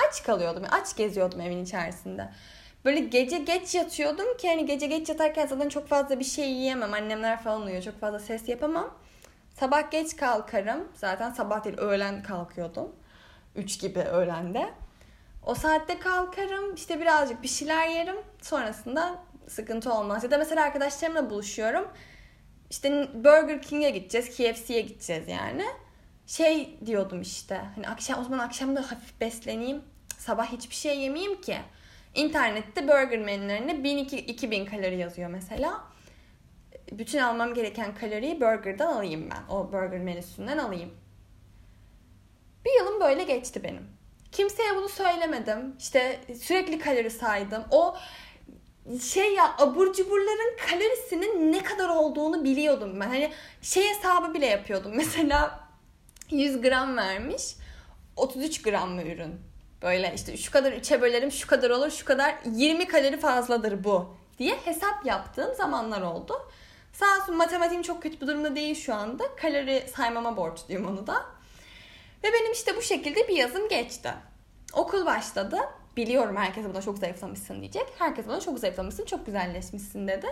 Aç 0.08 0.24
kalıyordum, 0.24 0.64
aç 0.72 0.96
geziyordum 0.96 1.42
evin 1.42 1.64
içerisinde. 1.64 2.30
Böyle 2.86 3.00
gece 3.00 3.38
geç 3.38 3.76
yatıyordum 3.76 4.38
ki 4.38 4.50
hani 4.50 4.66
gece 4.66 4.88
geç 4.88 5.10
yatarken 5.10 5.48
zaten 5.48 5.70
çok 5.70 5.88
fazla 5.88 6.20
bir 6.20 6.26
şey 6.26 6.52
yiyemem. 6.52 6.94
Annemler 6.94 7.44
falan 7.44 7.62
uyuyor. 7.62 7.84
Çok 7.84 8.00
fazla 8.00 8.20
ses 8.20 8.50
yapamam. 8.50 8.94
Sabah 9.60 9.92
geç 9.92 10.16
kalkarım. 10.16 10.88
Zaten 10.96 11.32
sabah 11.32 11.64
değil 11.64 11.78
öğlen 11.78 12.24
kalkıyordum. 12.24 12.96
3 13.56 13.80
gibi 13.80 14.00
öğlende. 14.00 14.70
O 15.46 15.56
saatte 15.56 16.00
kalkarım 16.00 16.76
işte 16.76 17.02
birazcık 17.02 17.44
bir 17.44 17.48
şeyler 17.48 17.88
yerim 17.88 18.18
sonrasında 18.42 19.16
sıkıntı 19.48 19.94
olmaz. 19.94 20.24
Ya 20.24 20.32
da 20.32 20.38
mesela 20.38 20.64
arkadaşlarımla 20.64 21.30
buluşuyorum. 21.30 21.88
İşte 22.70 23.10
Burger 23.14 23.62
King'e 23.62 23.90
gideceğiz, 23.90 24.30
KFC'ye 24.30 24.82
gideceğiz 24.82 25.28
yani. 25.28 25.66
Şey 26.28 26.80
diyordum 26.86 27.22
işte. 27.22 27.62
Hani 27.76 27.88
akşam 27.90 28.20
o 28.20 28.24
zaman 28.24 28.40
akşam 28.40 28.76
da 28.76 28.82
hafif 28.82 29.22
besleneyim. 29.22 29.82
Sabah 30.18 30.46
hiçbir 30.46 30.76
şey 30.76 31.00
yemeyeyim 31.00 31.42
ki. 31.42 31.58
İnternette 32.16 32.88
burger 32.88 33.20
menülerine 33.20 33.72
1000-2000 33.72 34.66
kalori 34.66 34.98
yazıyor 34.98 35.30
mesela. 35.30 35.84
Bütün 36.92 37.20
almam 37.20 37.54
gereken 37.54 37.96
kaloriyi 37.96 38.42
burgerdan 38.42 38.94
alayım 38.94 39.30
ben. 39.32 39.54
O 39.56 39.72
burger 39.72 40.00
menüsünden 40.00 40.58
alayım. 40.58 40.94
Bir 42.66 42.80
yılım 42.80 43.02
böyle 43.02 43.24
geçti 43.24 43.64
benim. 43.64 43.88
Kimseye 44.32 44.76
bunu 44.76 44.90
söylemedim. 44.90 45.76
İşte 45.80 46.20
sürekli 46.42 46.80
kalori 46.80 47.10
saydım. 47.10 47.64
O 47.72 47.96
şey 49.02 49.34
ya 49.34 49.56
abur 49.58 49.94
cuburların 49.94 50.58
kalorisinin 50.70 51.52
ne 51.52 51.64
kadar 51.64 51.90
olduğunu 51.90 52.44
biliyordum 52.44 53.00
ben. 53.00 53.08
Hani 53.08 53.32
şey 53.62 53.90
hesabı 53.90 54.34
bile 54.34 54.46
yapıyordum. 54.46 54.92
Mesela 54.96 55.70
100 56.32 56.62
gram 56.62 56.98
vermiş. 56.98 57.56
33 58.16 58.62
gram 58.62 58.92
mı 58.92 59.04
ürün? 59.04 59.40
Böyle 59.82 60.14
işte 60.16 60.38
şu 60.38 60.52
kadar 60.52 60.72
üçe 60.72 61.02
bölerim 61.02 61.32
şu 61.32 61.48
kadar 61.48 61.70
olur 61.70 61.92
şu 61.92 62.06
kadar 62.06 62.36
20 62.46 62.88
kalori 62.88 63.20
fazladır 63.20 63.84
bu 63.84 64.16
diye 64.40 64.56
hesap 64.66 65.06
yaptığım 65.06 65.56
zamanlar 65.56 66.02
oldu. 66.02 66.34
Sağ 66.94 67.06
olsun 67.22 67.38
matematiğim 67.38 67.84
çok 67.84 68.04
kötü 68.04 68.22
bir 68.22 68.28
durumda 68.28 68.56
değil 68.56 68.76
şu 68.76 68.94
anda. 68.94 69.36
Kalori 69.36 69.88
saymama 69.96 70.38
borçluyum 70.38 70.88
onu 70.88 71.08
da. 71.08 71.26
Ve 72.24 72.28
benim 72.34 72.52
işte 72.52 72.78
bu 72.78 72.82
şekilde 72.82 73.28
bir 73.28 73.36
yazım 73.36 73.70
geçti. 73.70 74.14
Okul 74.74 75.06
başladı. 75.06 75.58
Biliyorum 75.98 76.36
herkes 76.36 76.66
buna 76.66 76.82
çok 76.82 76.98
zayıflamışsın 76.98 77.62
diyecek. 77.62 77.86
Herkes 78.00 78.28
bana 78.28 78.40
çok 78.40 78.60
zayıflamışsın, 78.60 79.06
çok 79.06 79.26
güzelleşmişsin 79.26 80.08
dedi. 80.08 80.28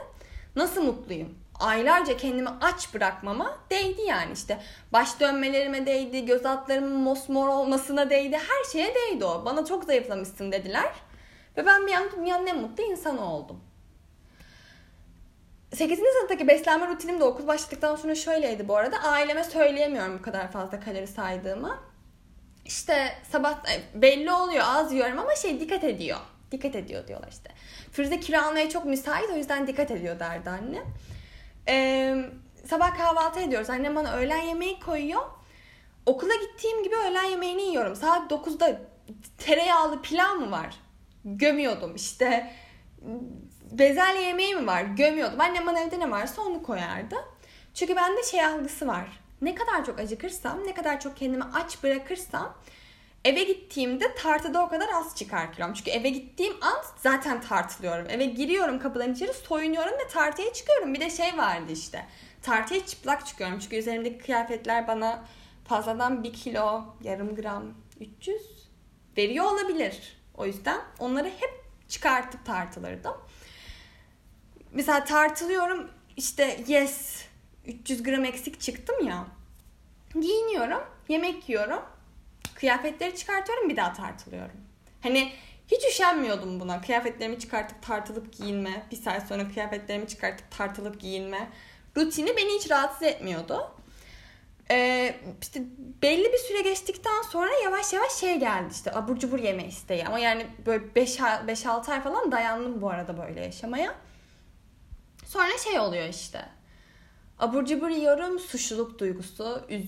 Nasıl 0.55 0.81
mutluyum? 0.83 1.35
Aylarca 1.63 2.17
kendimi 2.17 2.49
aç 2.49 2.93
bırakmama 2.93 3.57
değdi 3.69 4.01
yani 4.01 4.33
işte. 4.33 4.59
Baş 4.93 5.19
dönmelerime 5.19 5.85
değdi, 5.85 6.25
göz 6.25 6.45
altlarımın 6.45 6.95
mosmor 6.95 7.47
olmasına 7.47 8.09
değdi. 8.09 8.37
Her 8.37 8.71
şeye 8.71 8.95
değdi 8.95 9.25
o. 9.25 9.45
Bana 9.45 9.65
çok 9.65 9.83
zayıflamışsın 9.83 10.51
dediler. 10.51 10.93
Ve 11.57 11.65
ben 11.65 11.87
bir 11.87 11.93
an 11.93 12.03
dünyanın 12.17 12.47
en 12.47 12.61
mutlu 12.61 12.83
insanı 12.83 13.33
oldum. 13.33 13.59
8. 15.73 15.99
sınıftaki 15.99 16.47
beslenme 16.47 16.87
rutinim 16.87 17.19
de 17.19 17.23
okul 17.23 17.47
başladıktan 17.47 17.95
sonra 17.95 18.15
şöyleydi 18.15 18.67
bu 18.67 18.77
arada. 18.77 18.97
Aileme 18.97 19.43
söyleyemiyorum 19.43 20.17
bu 20.19 20.21
kadar 20.21 20.51
fazla 20.51 20.79
kalori 20.79 21.07
saydığımı. 21.07 21.79
İşte 22.65 23.17
sabah 23.31 23.51
e, 23.51 24.01
belli 24.01 24.31
oluyor 24.31 24.63
az 24.67 24.93
yiyorum 24.93 25.19
ama 25.19 25.35
şey 25.35 25.59
dikkat 25.59 25.83
ediyor. 25.83 26.19
Dikkat 26.51 26.75
ediyor 26.75 27.07
diyorlar 27.07 27.27
işte. 27.31 27.51
Firuze 27.91 28.19
kilo 28.19 28.41
almaya 28.41 28.69
çok 28.69 28.85
müsait 28.85 29.29
o 29.33 29.35
yüzden 29.35 29.67
dikkat 29.67 29.91
ediyor 29.91 30.19
derdi 30.19 30.49
anne. 30.49 30.83
Ee, 31.67 32.15
sabah 32.65 32.97
kahvaltı 32.97 33.39
ediyoruz. 33.39 33.69
Annem 33.69 33.95
bana 33.95 34.13
öğlen 34.13 34.41
yemeği 34.41 34.79
koyuyor. 34.79 35.21
Okula 36.05 36.33
gittiğim 36.35 36.83
gibi 36.83 36.95
öğlen 36.95 37.23
yemeğini 37.23 37.61
yiyorum. 37.61 37.95
Saat 37.95 38.31
9'da 38.31 38.81
tereyağlı 39.37 40.01
pilav 40.01 40.35
mı 40.35 40.51
var? 40.51 40.75
Gömüyordum 41.25 41.95
işte. 41.95 42.53
Bezelye 43.71 44.21
yemeği 44.21 44.55
mi 44.55 44.67
var? 44.67 44.81
Gömüyordum. 44.81 45.41
Annem 45.41 45.67
bana 45.67 45.79
evde 45.79 45.99
ne 45.99 46.11
varsa 46.11 46.41
onu 46.41 46.63
koyardı. 46.63 47.15
Çünkü 47.73 47.95
bende 47.95 48.23
şey 48.23 48.45
algısı 48.45 48.87
var. 48.87 49.19
Ne 49.41 49.55
kadar 49.55 49.85
çok 49.85 49.99
acıkırsam, 49.99 50.67
ne 50.67 50.73
kadar 50.73 50.99
çok 50.99 51.17
kendimi 51.17 51.43
aç 51.43 51.83
bırakırsam 51.83 52.57
eve 53.25 53.43
gittiğimde 53.43 54.15
tartıda 54.15 54.65
o 54.65 54.69
kadar 54.69 54.89
az 54.93 55.15
çıkar 55.15 55.53
kilom. 55.53 55.73
Çünkü 55.73 55.91
eve 55.91 56.09
gittiğim 56.09 56.53
an 56.61 56.83
zaten 56.97 57.41
tartılıyorum. 57.41 58.09
Eve 58.09 58.25
giriyorum 58.25 58.79
kapıdan 58.79 59.13
içeri 59.13 59.33
soyunuyorum 59.33 59.93
ve 59.93 60.07
tartıya 60.07 60.53
çıkıyorum. 60.53 60.93
Bir 60.93 60.99
de 60.99 61.09
şey 61.09 61.37
vardı 61.37 61.71
işte. 61.71 62.05
Tartıya 62.41 62.85
çıplak 62.85 63.25
çıkıyorum. 63.25 63.59
Çünkü 63.59 63.75
üzerimdeki 63.75 64.17
kıyafetler 64.17 64.87
bana 64.87 65.25
fazladan 65.65 66.23
1 66.23 66.33
kilo, 66.33 66.83
yarım 67.03 67.35
gram, 67.35 67.63
300 67.99 68.41
veriyor 69.17 69.45
olabilir. 69.45 70.17
O 70.37 70.45
yüzden 70.45 70.81
onları 70.99 71.27
hep 71.27 71.63
çıkartıp 71.89 72.45
tartılırdım. 72.45 73.15
Mesela 74.71 75.03
tartılıyorum 75.03 75.89
işte 76.17 76.63
yes 76.67 77.25
300 77.65 78.03
gram 78.03 78.25
eksik 78.25 78.61
çıktım 78.61 79.07
ya. 79.07 79.27
Giyiniyorum, 80.21 80.83
yemek 81.09 81.49
yiyorum. 81.49 81.81
Kıyafetleri 82.55 83.15
çıkartıyorum 83.15 83.69
bir 83.69 83.75
daha 83.75 83.93
tartılıyorum. 83.93 84.57
Hani 85.01 85.33
hiç 85.67 85.85
üşenmiyordum 85.85 86.59
buna. 86.59 86.81
Kıyafetlerimi 86.81 87.39
çıkartıp 87.39 87.81
tartılıp 87.81 88.33
giyinme. 88.33 88.83
Bir 88.91 88.95
saat 88.95 89.27
sonra 89.27 89.49
kıyafetlerimi 89.49 90.07
çıkartıp 90.07 90.51
tartılıp 90.51 90.99
giyinme. 90.99 91.49
Rutini 91.97 92.37
beni 92.37 92.55
hiç 92.59 92.71
rahatsız 92.71 93.03
etmiyordu. 93.03 93.71
Ee, 94.71 95.15
işte 95.41 95.61
belli 96.01 96.33
bir 96.33 96.37
süre 96.37 96.61
geçtikten 96.61 97.21
sonra 97.21 97.51
yavaş 97.63 97.93
yavaş 97.93 98.11
şey 98.11 98.39
geldi 98.39 98.69
işte 98.71 98.95
abur 98.95 99.17
cubur 99.17 99.39
yeme 99.39 99.65
isteği. 99.67 100.05
Ama 100.05 100.19
yani 100.19 100.47
böyle 100.65 100.83
5-6 100.85 101.91
ay 101.91 102.01
falan 102.01 102.31
dayandım 102.31 102.81
bu 102.81 102.89
arada 102.89 103.17
böyle 103.17 103.41
yaşamaya. 103.41 103.95
Sonra 105.25 105.57
şey 105.57 105.79
oluyor 105.79 106.09
işte 106.09 106.45
Abur 107.39 107.65
cubur 107.65 107.89
yiyorum. 107.89 108.39
Suçluluk 108.39 108.99
duygusu, 108.99 109.65
e, 109.69 109.81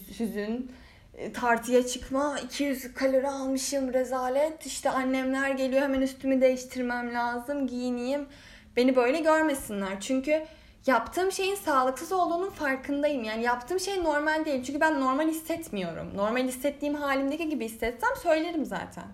tartıya 1.34 1.88
çıkma, 1.88 2.40
200 2.40 2.94
kalori 2.94 3.30
almışım, 3.30 3.94
rezalet. 3.94 4.66
İşte 4.66 4.90
annemler 4.90 5.50
geliyor 5.50 5.82
hemen 5.82 6.02
üstümü 6.02 6.42
değiştirmem 6.42 7.14
lazım, 7.14 7.68
giyineyim. 7.68 8.28
Beni 8.76 8.96
böyle 8.96 9.20
görmesinler. 9.20 10.00
Çünkü 10.02 10.46
yaptığım 10.86 11.32
şeyin 11.32 11.56
sağlıksız 11.56 12.12
olduğunun 12.12 12.50
farkındayım. 12.50 13.24
Yani 13.24 13.44
yaptığım 13.44 13.80
şey 13.80 14.04
normal 14.04 14.46
değil. 14.46 14.64
Çünkü 14.64 14.82
ben 14.82 15.02
normal 15.02 15.28
hissetmiyorum. 15.28 16.18
Normal 16.18 16.44
hissettiğim 16.44 16.96
halimdeki 16.96 17.50
gibi 17.50 17.66
hissetsem 17.66 18.16
söylerim 18.24 18.66
zaten. 18.66 19.06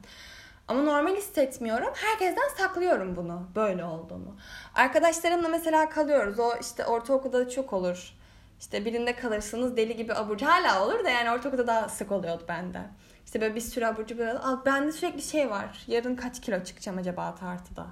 Ama 0.67 0.81
normal 0.81 1.15
hissetmiyorum. 1.15 1.89
Herkesten 1.93 2.49
saklıyorum 2.57 3.15
bunu. 3.15 3.47
Böyle 3.55 3.85
olduğumu. 3.85 4.37
Arkadaşlarımla 4.75 5.47
mesela 5.47 5.89
kalıyoruz. 5.89 6.39
O 6.39 6.51
işte 6.61 6.85
ortaokulda 6.85 7.45
da 7.45 7.49
çok 7.49 7.73
olur. 7.73 8.20
İşte 8.61 8.85
birinde 8.85 9.15
kalırsınız 9.15 9.77
deli 9.77 9.95
gibi 9.95 10.13
abur 10.13 10.41
hala 10.41 10.85
olur 10.85 11.03
da 11.03 11.09
yani 11.09 11.31
ortaokulda 11.31 11.67
daha 11.67 11.89
sık 11.89 12.11
oluyordu 12.11 12.43
bende. 12.47 12.81
İşte 13.25 13.41
böyle 13.41 13.55
bir 13.55 13.61
sürü 13.61 13.85
abur 13.85 14.05
cubur 14.05 14.25
al. 14.25 14.65
Bende 14.65 14.91
sürekli 14.91 15.21
şey 15.21 15.49
var. 15.49 15.83
Yarın 15.87 16.15
kaç 16.15 16.41
kilo 16.41 16.63
çıkacağım 16.63 16.97
acaba 16.97 17.35
tartıda? 17.35 17.87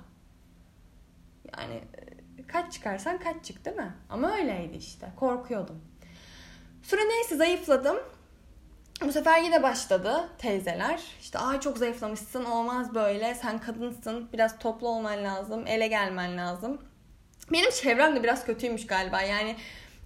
Yani 1.58 1.74
e, 1.74 2.48
kaç 2.48 2.74
çıkarsan 2.74 3.20
kaç 3.20 3.46
çık 3.46 3.66
değil 3.66 3.78
mi? 3.78 3.94
Ama 4.10 4.38
öyleydi 4.38 4.78
işte. 4.78 5.08
Korkuyordum. 5.16 5.82
Sonra 6.84 7.02
neyse 7.04 7.36
zayıfladım. 7.36 7.98
Bu 9.06 9.12
sefer 9.12 9.42
yine 9.42 9.64
başladı 9.64 10.30
teyzeler. 10.38 11.04
İşte 11.22 11.40
ay 11.40 11.60
çok 11.60 11.78
zayıflamışsın 11.78 12.46
olmaz 12.46 12.96
böyle 12.96 13.36
sen 13.36 13.60
kadınsın 13.60 14.30
biraz 14.34 14.60
toplu 14.60 14.88
olman 14.88 15.24
lazım 15.24 15.68
ele 15.68 15.88
gelmen 15.88 16.38
lazım. 16.38 16.82
Benim 17.52 17.72
çevrem 17.72 18.16
de 18.16 18.24
biraz 18.24 18.46
kötüymüş 18.46 18.88
galiba 18.88 19.22
yani 19.22 19.56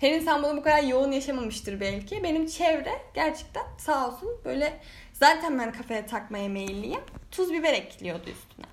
her 0.04 0.12
insan 0.12 0.44
bunu 0.44 0.58
bu 0.58 0.64
kadar 0.64 0.84
yoğun 0.84 1.12
yaşamamıştır 1.12 1.80
belki. 1.80 2.24
Benim 2.24 2.48
çevre 2.48 2.92
gerçekten 3.14 3.64
sağ 3.78 4.08
olsun 4.08 4.30
böyle 4.46 4.74
zaten 5.14 5.60
ben 5.60 5.72
kafaya 5.72 6.06
takmaya 6.06 6.50
meyilliyim. 6.50 7.02
Tuz 7.32 7.54
biber 7.54 7.74
ekliyordu 7.74 8.30
üstüne. 8.30 8.66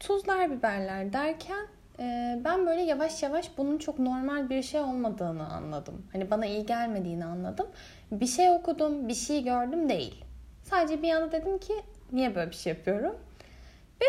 Tuzlar 0.00 0.50
biberler 0.50 1.12
derken 1.12 1.66
e, 1.98 2.38
ben 2.44 2.66
böyle 2.66 2.80
yavaş 2.80 3.22
yavaş 3.22 3.50
bunun 3.58 3.78
çok 3.78 3.98
normal 3.98 4.50
bir 4.50 4.62
şey 4.62 4.80
olmadığını 4.80 5.48
anladım. 5.48 6.06
Hani 6.12 6.30
bana 6.30 6.46
iyi 6.46 6.66
gelmediğini 6.66 7.24
anladım. 7.24 7.66
Bir 8.10 8.26
şey 8.26 8.50
okudum, 8.50 9.08
bir 9.08 9.14
şey 9.14 9.44
gördüm 9.44 9.88
değil. 9.88 10.24
Sadece 10.62 11.02
bir 11.02 11.10
anda 11.10 11.32
dedim 11.32 11.58
ki 11.58 11.74
niye 12.12 12.34
böyle 12.34 12.50
bir 12.50 12.56
şey 12.56 12.72
yapıyorum? 12.72 13.16
Ve 14.00 14.06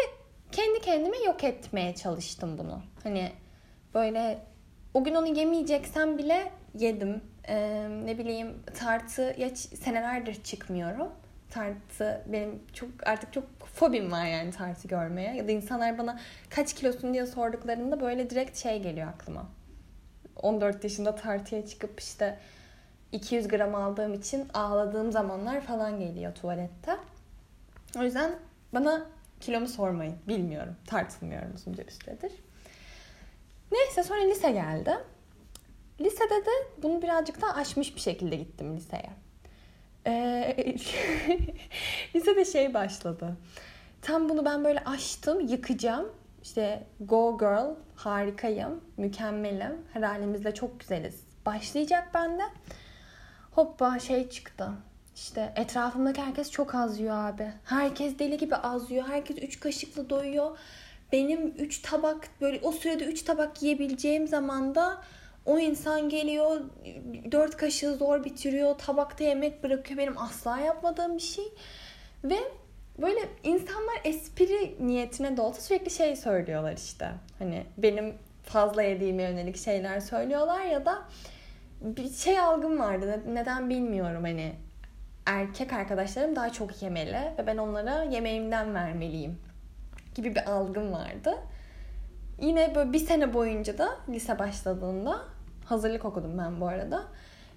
kendi 0.52 0.82
kendime 0.82 1.18
yok 1.18 1.44
etmeye 1.44 1.96
çalıştım 1.96 2.58
bunu. 2.58 2.82
Hani 3.04 3.32
böyle 3.94 4.40
o 4.94 5.04
gün 5.04 5.16
onu 5.16 5.28
yemeyeceksem 5.28 6.18
bile 6.18 6.52
yedim. 6.78 7.22
Ee, 7.48 7.88
ne 8.06 8.18
bileyim 8.18 8.64
tartı 8.80 9.36
ya 9.38 9.56
senelerdir 9.56 10.44
çıkmıyorum. 10.44 11.08
Tartı 11.50 12.22
benim 12.26 12.60
çok 12.74 12.90
artık 13.06 13.34
çok 13.34 13.44
fobim 13.60 14.12
var 14.12 14.26
yani 14.26 14.52
tartı 14.52 14.88
görmeye. 14.88 15.36
Ya 15.36 15.48
da 15.48 15.52
insanlar 15.52 15.98
bana 15.98 16.20
kaç 16.50 16.74
kilosun 16.74 17.14
diye 17.14 17.26
sorduklarında 17.26 18.02
böyle 18.02 18.30
direkt 18.30 18.58
şey 18.58 18.82
geliyor 18.82 19.08
aklıma. 19.08 19.50
14 20.36 20.84
yaşında 20.84 21.16
tartıya 21.16 21.66
çıkıp 21.66 22.00
işte 22.00 22.40
200 23.12 23.48
gram 23.48 23.76
aldığım 23.76 24.14
için 24.14 24.48
ağladığım 24.54 25.12
zamanlar 25.12 25.62
falan 25.62 26.00
geliyor 26.00 26.36
tuvalette. 26.36 26.98
O 28.00 28.04
yüzden 28.04 28.32
bana 28.74 29.06
kilomu 29.40 29.68
sormayın. 29.68 30.16
Bilmiyorum. 30.28 30.76
Tartılmıyorum 30.86 31.52
uzunca 31.56 31.84
üsttedir. 31.84 32.32
Neyse 33.72 34.04
sonra 34.04 34.22
lise 34.22 34.52
geldi. 34.52 34.98
Lisede 36.02 36.46
de 36.46 36.52
bunu 36.84 37.02
birazcık 37.02 37.42
daha 37.42 37.54
aşmış 37.54 37.96
bir 37.96 38.02
şekilde 38.02 38.36
gittim 38.36 38.78
liseye. 38.78 39.10
Ee, 40.08 40.56
lisede 42.16 42.46
şey 42.46 42.74
başladı. 42.74 43.38
Tam 44.02 44.30
bunu 44.30 44.46
ben 44.46 44.64
böyle 44.64 44.80
açtım, 44.80 45.40
yıkacağım. 45.48 46.10
İşte 46.44 46.88
go 47.00 47.38
girl, 47.38 47.76
harikayım, 47.96 48.84
mükemmelim, 48.98 49.78
her 49.94 50.02
halimizde 50.02 50.54
çok 50.54 50.80
güzeliz. 50.80 51.24
Başlayacak 51.46 52.14
bende. 52.14 52.44
Hoppa 53.52 54.00
şey 54.00 54.30
çıktı. 54.30 54.70
İşte 55.16 55.54
etrafımdaki 55.56 56.22
herkes 56.22 56.52
çok 56.52 56.76
az 56.76 57.00
yiyor 57.00 57.16
abi. 57.16 57.54
Herkes 57.66 58.20
deli 58.20 58.38
gibi 58.38 58.56
az 58.56 58.92
yiyor. 58.92 59.08
Herkes 59.08 59.38
üç 59.38 59.60
kaşıkla 59.60 60.10
doyuyor. 60.10 60.58
Benim 61.12 61.48
üç 61.48 61.82
tabak 61.82 62.30
böyle 62.42 62.60
o 62.64 62.72
sürede 62.72 63.06
üç 63.06 63.22
tabak 63.22 63.64
yiyebileceğim 63.64 64.28
zamanda 64.28 65.02
o 65.46 65.60
insan 65.60 66.10
geliyor 66.10 66.62
dört 67.32 67.58
kaşığı 67.58 67.96
zor 67.96 68.24
bitiriyor. 68.24 68.78
Tabakta 68.78 69.24
yemek 69.24 69.64
bırakıyor. 69.64 69.98
Benim 69.98 70.18
asla 70.18 70.60
yapmadığım 70.60 71.18
bir 71.18 71.22
şey. 71.22 71.46
Ve 72.24 72.38
böyle 72.98 73.20
insanlar 73.44 74.02
espri 74.04 74.76
niyetine 74.80 75.38
de 75.38 75.42
olsa 75.42 75.62
sürekli 75.62 75.92
şey 75.92 76.16
söylüyorlar 76.16 76.74
işte. 76.78 77.12
Hani 77.40 77.64
benim 77.78 78.14
fazla 78.44 78.84
yediğime 78.84 79.24
yönelik 79.24 79.58
şeyler 79.58 80.00
söylüyorlar 80.00 80.66
ya 80.66 80.86
da 80.86 81.02
bir 81.82 82.10
şey 82.10 82.40
algım 82.40 82.80
vardı. 82.80 83.24
Neden 83.28 83.70
bilmiyorum 83.70 84.24
hani 84.24 84.52
erkek 85.26 85.74
arkadaşlarım 85.74 86.36
daha 86.36 86.50
çok 86.50 86.82
yemeli 86.82 87.34
ve 87.38 87.48
ben 87.48 87.58
onlara 87.58 88.04
yemeğimden 88.04 88.76
vermeliyim 88.76 89.40
gibi 90.16 90.36
bir 90.36 90.52
algım 90.52 90.92
vardı. 90.92 91.38
Yine 92.42 92.76
böyle 92.76 92.94
bir 92.94 93.00
sene 93.00 93.34
boyunca 93.34 93.78
da 93.78 93.90
lise 94.10 94.40
başladığında 94.40 95.20
hazırlık 95.66 96.06
okudum 96.06 96.38
ben 96.38 96.62
bu 96.62 96.68
arada. 96.68 97.04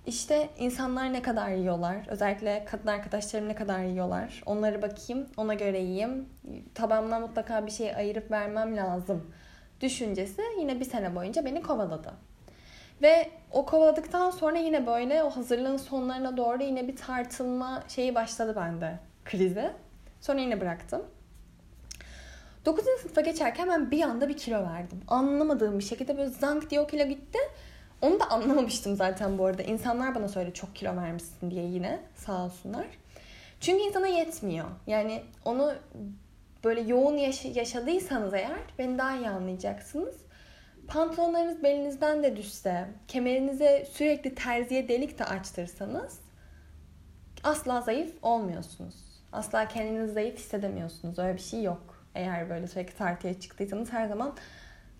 İşte 0.07 0.49
insanlar 0.59 1.13
ne 1.13 1.23
kadar 1.23 1.49
yiyorlar, 1.49 1.97
özellikle 2.09 2.65
kadın 2.65 2.87
arkadaşlarım 2.87 3.49
ne 3.49 3.55
kadar 3.55 3.85
yiyorlar. 3.85 4.43
Onları 4.47 4.83
bakayım, 4.83 5.27
ona 5.37 5.55
göre 5.55 5.79
yiyeyim. 5.79 6.29
Tabağımdan 6.75 7.21
mutlaka 7.21 7.67
bir 7.67 7.71
şey 7.71 7.95
ayırıp 7.97 8.31
vermem 8.31 8.77
lazım 8.77 9.33
düşüncesi 9.83 10.43
yine 10.59 10.81
bir 10.81 10.85
sene 10.85 11.15
boyunca 11.15 11.45
beni 11.45 11.63
kovaladı. 11.63 12.13
Ve 13.03 13.31
o 13.51 13.67
kovaladıktan 13.67 14.31
sonra 14.31 14.59
yine 14.59 14.87
böyle 14.87 15.23
o 15.23 15.31
hazırlığın 15.31 15.77
sonlarına 15.77 16.37
doğru 16.37 16.63
yine 16.63 16.89
bir 16.89 16.97
tartılma 16.97 17.83
şeyi 17.89 18.15
başladı 18.15 18.57
bende 18.57 18.99
krizi. 19.25 19.71
Sonra 20.21 20.41
yine 20.41 20.61
bıraktım. 20.61 21.03
9. 22.67 22.85
sınıfa 23.01 23.21
geçerken 23.21 23.69
ben 23.69 23.91
bir 23.91 24.03
anda 24.03 24.29
bir 24.29 24.37
kilo 24.37 24.63
verdim. 24.63 25.01
Anlamadığım 25.09 25.79
bir 25.79 25.85
şekilde 25.85 26.17
böyle 26.19 26.31
zank 26.31 26.71
diye 26.71 26.81
o 26.81 26.87
kilo 26.87 27.05
gitti. 27.05 27.39
Onu 28.03 28.21
da 28.21 28.31
anlamamıştım 28.31 28.97
zaten 28.97 29.39
bu 29.39 29.47
arada. 29.47 29.63
İnsanlar 29.63 30.15
bana 30.15 30.29
söyledi 30.29 30.55
çok 30.55 30.77
kilo 30.77 30.97
vermişsin 30.97 31.51
diye 31.51 31.65
yine 31.65 32.01
sağ 32.17 32.45
olsunlar. 32.45 32.87
Çünkü 33.61 33.83
insana 33.83 34.07
yetmiyor. 34.07 34.67
Yani 34.87 35.23
onu 35.45 35.73
böyle 36.65 36.81
yoğun 36.81 37.17
yaş- 37.17 37.45
yaşadıysanız 37.57 38.35
eğer 38.35 38.59
beni 38.79 38.99
daha 38.99 39.17
iyi 39.17 39.29
anlayacaksınız. 39.29 40.15
Pantolonlarınız 40.89 41.63
belinizden 41.63 42.23
de 42.23 42.37
düşse, 42.37 42.89
kemerinize 43.09 43.87
sürekli 43.93 44.35
terziye 44.35 44.89
delik 44.89 45.19
de 45.19 45.25
açtırsanız 45.25 46.19
asla 47.45 47.81
zayıf 47.81 48.15
olmuyorsunuz. 48.23 48.95
Asla 49.33 49.69
kendinizi 49.69 50.13
zayıf 50.13 50.39
hissedemiyorsunuz. 50.39 51.19
Öyle 51.19 51.35
bir 51.35 51.43
şey 51.43 51.63
yok. 51.63 51.92
Eğer 52.15 52.51
böyle 52.51 52.67
sürekli 52.67 52.97
tartıya 52.97 53.41
çıktıysanız 53.41 53.93
her 53.93 54.07
zaman 54.07 54.35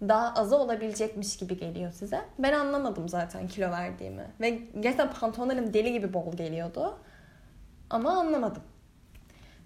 daha 0.09 0.35
azı 0.35 0.57
olabilecekmiş 0.57 1.37
gibi 1.37 1.57
geliyor 1.57 1.93
size. 1.93 2.21
Ben 2.39 2.53
anlamadım 2.53 3.09
zaten 3.09 3.49
kilo 3.49 3.71
verdiğimi. 3.71 4.27
Ve 4.41 4.51
gerçekten 4.51 5.13
pantolonlarım 5.13 5.75
deli 5.75 5.93
gibi 5.93 6.15
bol 6.15 6.37
geliyordu. 6.37 6.99
Ama 7.91 8.11
anlamadım. 8.19 8.63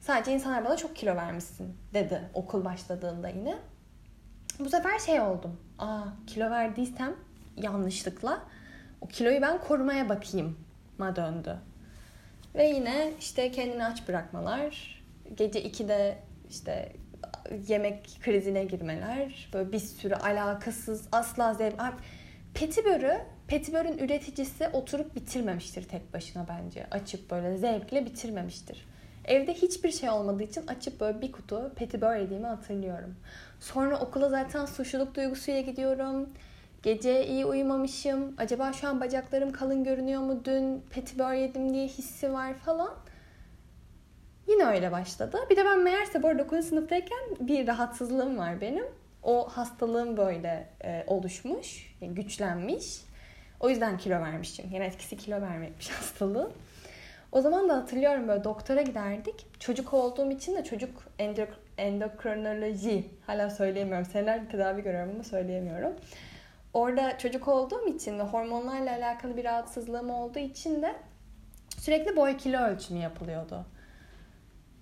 Sadece 0.01 0.33
insanlar 0.33 0.65
bana 0.65 0.77
çok 0.77 0.97
kilo 0.97 1.17
vermişsin 1.17 1.77
dedi 1.95 2.21
okul 2.35 2.65
başladığında 2.65 3.29
yine. 3.29 3.59
Bu 4.59 4.71
sefer 4.71 4.99
şey 4.99 5.21
oldum. 5.21 5.61
Aa 5.79 6.05
kilo 6.27 6.51
verdiysem 6.51 7.15
yanlışlıkla 7.57 8.43
o 9.01 9.07
kiloyu 9.07 9.43
ben 9.43 9.61
korumaya 9.61 10.09
bakayım 10.09 10.59
ma 10.99 11.17
döndü. 11.17 11.57
Ve 12.55 12.67
yine 12.67 13.13
işte 13.21 13.51
kendini 13.51 13.85
aç 13.85 14.09
bırakmalar. 14.09 14.97
Gece 15.35 15.63
2'de 15.63 16.19
işte 16.51 16.93
yemek 17.69 18.19
krizine 18.23 18.65
girmeler. 18.65 19.49
Böyle 19.53 19.73
bir 19.73 19.79
sürü 19.79 20.15
alakasız 20.15 21.09
asla 21.13 21.55
zevk. 21.55 21.75
Petibörü, 22.55 23.19
petibörün 23.49 23.99
üreticisi 23.99 24.69
oturup 24.69 25.15
bitirmemiştir 25.15 25.89
tek 25.89 26.15
başına 26.15 26.47
bence. 26.49 26.87
Açıp 26.91 27.31
böyle 27.31 27.59
zevkle 27.59 28.07
bitirmemiştir. 28.07 28.87
Evde 29.25 29.55
hiçbir 29.55 29.93
şey 29.93 30.11
olmadığı 30.11 30.43
için 30.43 30.67
açıp 30.67 31.01
böyle 31.01 31.21
bir 31.21 31.33
kutu 31.33 31.73
petibör 31.77 32.17
yediğimi 32.17 32.47
hatırlıyorum. 32.47 33.17
Sonra 33.61 34.01
okula 34.01 34.29
zaten 34.29 34.67
suçluluk 34.67 35.15
duygusuyla 35.15 35.61
gidiyorum. 35.61 36.29
Gece 36.83 37.27
iyi 37.27 37.47
uyumamışım. 37.47 38.35
Acaba 38.39 38.73
şu 38.73 38.89
an 38.89 39.01
bacaklarım 39.01 39.53
kalın 39.53 39.85
görünüyor 39.85 40.23
mu? 40.23 40.41
Dün 40.45 40.83
petibör 40.91 41.33
yedim 41.33 41.75
diye 41.75 41.87
hissi 41.87 42.33
var 42.33 42.55
falan. 42.55 42.95
Yine 44.47 44.65
öyle 44.65 44.93
başladı. 44.93 45.39
Bir 45.51 45.57
de 45.57 45.65
ben 45.65 45.79
meğerse 45.79 46.23
bu 46.23 46.29
arada 46.29 46.45
9. 46.45 46.65
sınıftayken 46.65 47.19
bir 47.41 47.67
rahatsızlığım 47.67 48.39
var 48.39 48.61
benim. 48.61 48.85
O 49.23 49.49
hastalığım 49.49 50.17
böyle 50.17 50.69
e, 50.85 51.05
oluşmuş, 51.07 51.97
yani 52.01 52.15
güçlenmiş. 52.15 53.01
O 53.61 53.69
yüzden 53.71 53.99
kilo 53.99 54.15
vermişim. 54.15 54.71
Yani 54.73 54.85
etkisi 54.85 55.17
kilo 55.17 55.41
vermekmiş 55.41 55.91
hastalığı. 56.01 56.51
O 57.33 57.41
zaman 57.41 57.69
da 57.69 57.77
hatırlıyorum 57.77 58.29
böyle 58.29 58.45
doktora 58.45 58.83
giderdik. 58.83 59.61
Çocuk 59.61 59.95
olduğum 59.95 60.31
için 60.31 60.57
de 60.57 60.65
çocuk 60.65 61.03
endok 61.19 61.49
endokrinoloji 61.79 63.11
hala 63.27 63.51
söyleyemiyorum. 63.51 64.07
Senelerdir 64.07 64.51
tedavi 64.51 64.83
görüyorum 64.83 65.11
ama 65.15 65.25
söyleyemiyorum. 65.25 65.93
Orada 66.75 67.19
çocuk 67.19 67.49
olduğum 67.49 67.87
için 67.89 68.19
ve 68.19 68.23
hormonlarla 68.23 68.91
alakalı 68.91 69.37
bir 69.37 69.45
rahatsızlığım 69.45 70.11
olduğu 70.11 70.39
için 70.39 70.83
de 70.83 70.95
sürekli 71.79 72.17
boy 72.17 72.37
kilo 72.37 72.59
ölçümü 72.59 72.99
yapılıyordu. 72.99 73.65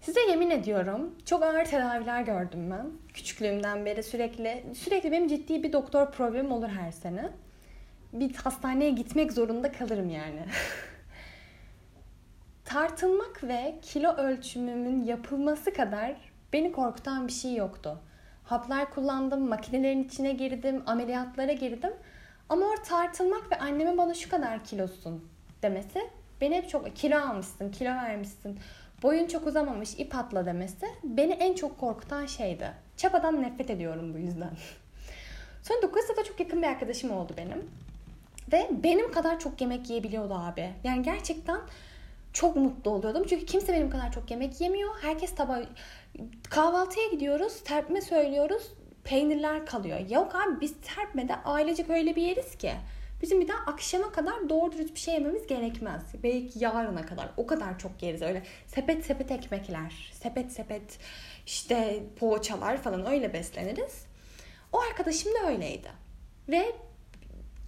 Size 0.04 0.20
yemin 0.20 0.50
ediyorum 0.50 1.14
çok 1.26 1.42
ağır 1.42 1.64
tedaviler 1.64 2.22
gördüm 2.22 2.70
ben. 2.70 2.90
Küçüklüğümden 3.14 3.86
beri 3.86 4.02
sürekli 4.02 4.64
sürekli 4.74 5.12
benim 5.12 5.28
ciddi 5.28 5.62
bir 5.62 5.72
doktor 5.72 6.12
problemim 6.12 6.52
olur 6.52 6.68
her 6.68 6.92
sene. 6.92 7.30
Bir 8.12 8.34
hastaneye 8.34 8.90
gitmek 8.90 9.32
zorunda 9.32 9.72
kalırım 9.72 10.10
yani. 10.10 10.40
Tartılmak 12.64 13.44
ve 13.44 13.74
kilo 13.82 14.16
ölçümümün 14.16 15.04
yapılması 15.04 15.72
kadar 15.72 16.16
beni 16.52 16.72
korkutan 16.72 17.26
bir 17.26 17.32
şey 17.32 17.54
yoktu. 17.54 17.98
Haplar 18.44 18.90
kullandım, 18.90 19.48
makinelerin 19.48 20.04
içine 20.04 20.32
girdim, 20.32 20.82
ameliyatlara 20.86 21.52
girdim. 21.52 21.92
Ama 22.48 22.66
orada 22.66 22.82
tartılmak 22.82 23.52
ve 23.52 23.58
annemin 23.58 23.98
bana 23.98 24.14
şu 24.14 24.30
kadar 24.30 24.64
kilosun 24.64 25.28
demesi 25.62 26.00
beni 26.40 26.56
hep 26.56 26.68
çok 26.68 26.96
kilo 26.96 27.18
almışsın, 27.18 27.70
kilo 27.70 27.88
vermişsin, 27.88 28.58
boyun 29.02 29.26
çok 29.26 29.46
uzamamış, 29.46 29.94
ip 29.98 30.14
atla 30.14 30.46
demesi 30.46 30.86
beni 31.04 31.32
en 31.32 31.54
çok 31.54 31.78
korkutan 31.80 32.26
şeydi. 32.26 32.70
Çapadan 32.96 33.42
nefret 33.42 33.70
ediyorum 33.70 34.14
bu 34.14 34.18
yüzden. 34.18 34.50
Sonra 35.62 35.82
9 35.82 36.02
sınıfta 36.02 36.24
çok 36.24 36.40
yakın 36.40 36.62
bir 36.62 36.66
arkadaşım 36.66 37.10
oldu 37.10 37.32
benim. 37.36 37.70
Ve 38.52 38.70
benim 38.82 39.12
kadar 39.12 39.40
çok 39.40 39.60
yemek 39.60 39.90
yiyebiliyordu 39.90 40.34
abi. 40.34 40.70
Yani 40.84 41.02
gerçekten 41.02 41.60
çok 42.32 42.56
mutlu 42.56 42.90
oluyordum. 42.90 43.24
Çünkü 43.28 43.46
kimse 43.46 43.72
benim 43.72 43.90
kadar 43.90 44.12
çok 44.12 44.30
yemek 44.30 44.60
yemiyor. 44.60 44.90
Herkes 45.02 45.34
tabağı... 45.34 45.66
Kahvaltıya 46.50 47.08
gidiyoruz, 47.08 47.64
terpme 47.64 48.00
söylüyoruz, 48.00 48.72
peynirler 49.04 49.66
kalıyor. 49.66 49.98
Yok 50.10 50.34
abi 50.34 50.60
biz 50.60 50.74
terpmede 50.94 51.36
ailecek 51.36 51.90
öyle 51.90 52.16
bir 52.16 52.22
yeriz 52.22 52.58
ki. 52.58 52.72
Bizim 53.24 53.40
bir 53.40 53.48
daha 53.48 53.58
akşama 53.58 54.12
kadar 54.12 54.48
doğru 54.48 54.72
dürüst 54.72 54.94
bir 54.94 55.00
şey 55.00 55.14
yememiz 55.14 55.46
gerekmez. 55.46 56.02
Belki 56.22 56.64
yarına 56.64 57.06
kadar. 57.06 57.30
O 57.36 57.46
kadar 57.46 57.78
çok 57.78 58.02
yeriz 58.02 58.22
öyle. 58.22 58.42
Sepet 58.66 59.04
sepet 59.04 59.30
ekmekler, 59.30 60.12
sepet 60.12 60.52
sepet 60.52 60.98
işte 61.46 62.02
poğaçalar 62.16 62.76
falan 62.76 63.06
öyle 63.06 63.32
besleniriz. 63.32 64.06
O 64.72 64.80
arkadaşım 64.80 65.32
da 65.34 65.48
öyleydi. 65.50 65.88
Ve 66.48 66.72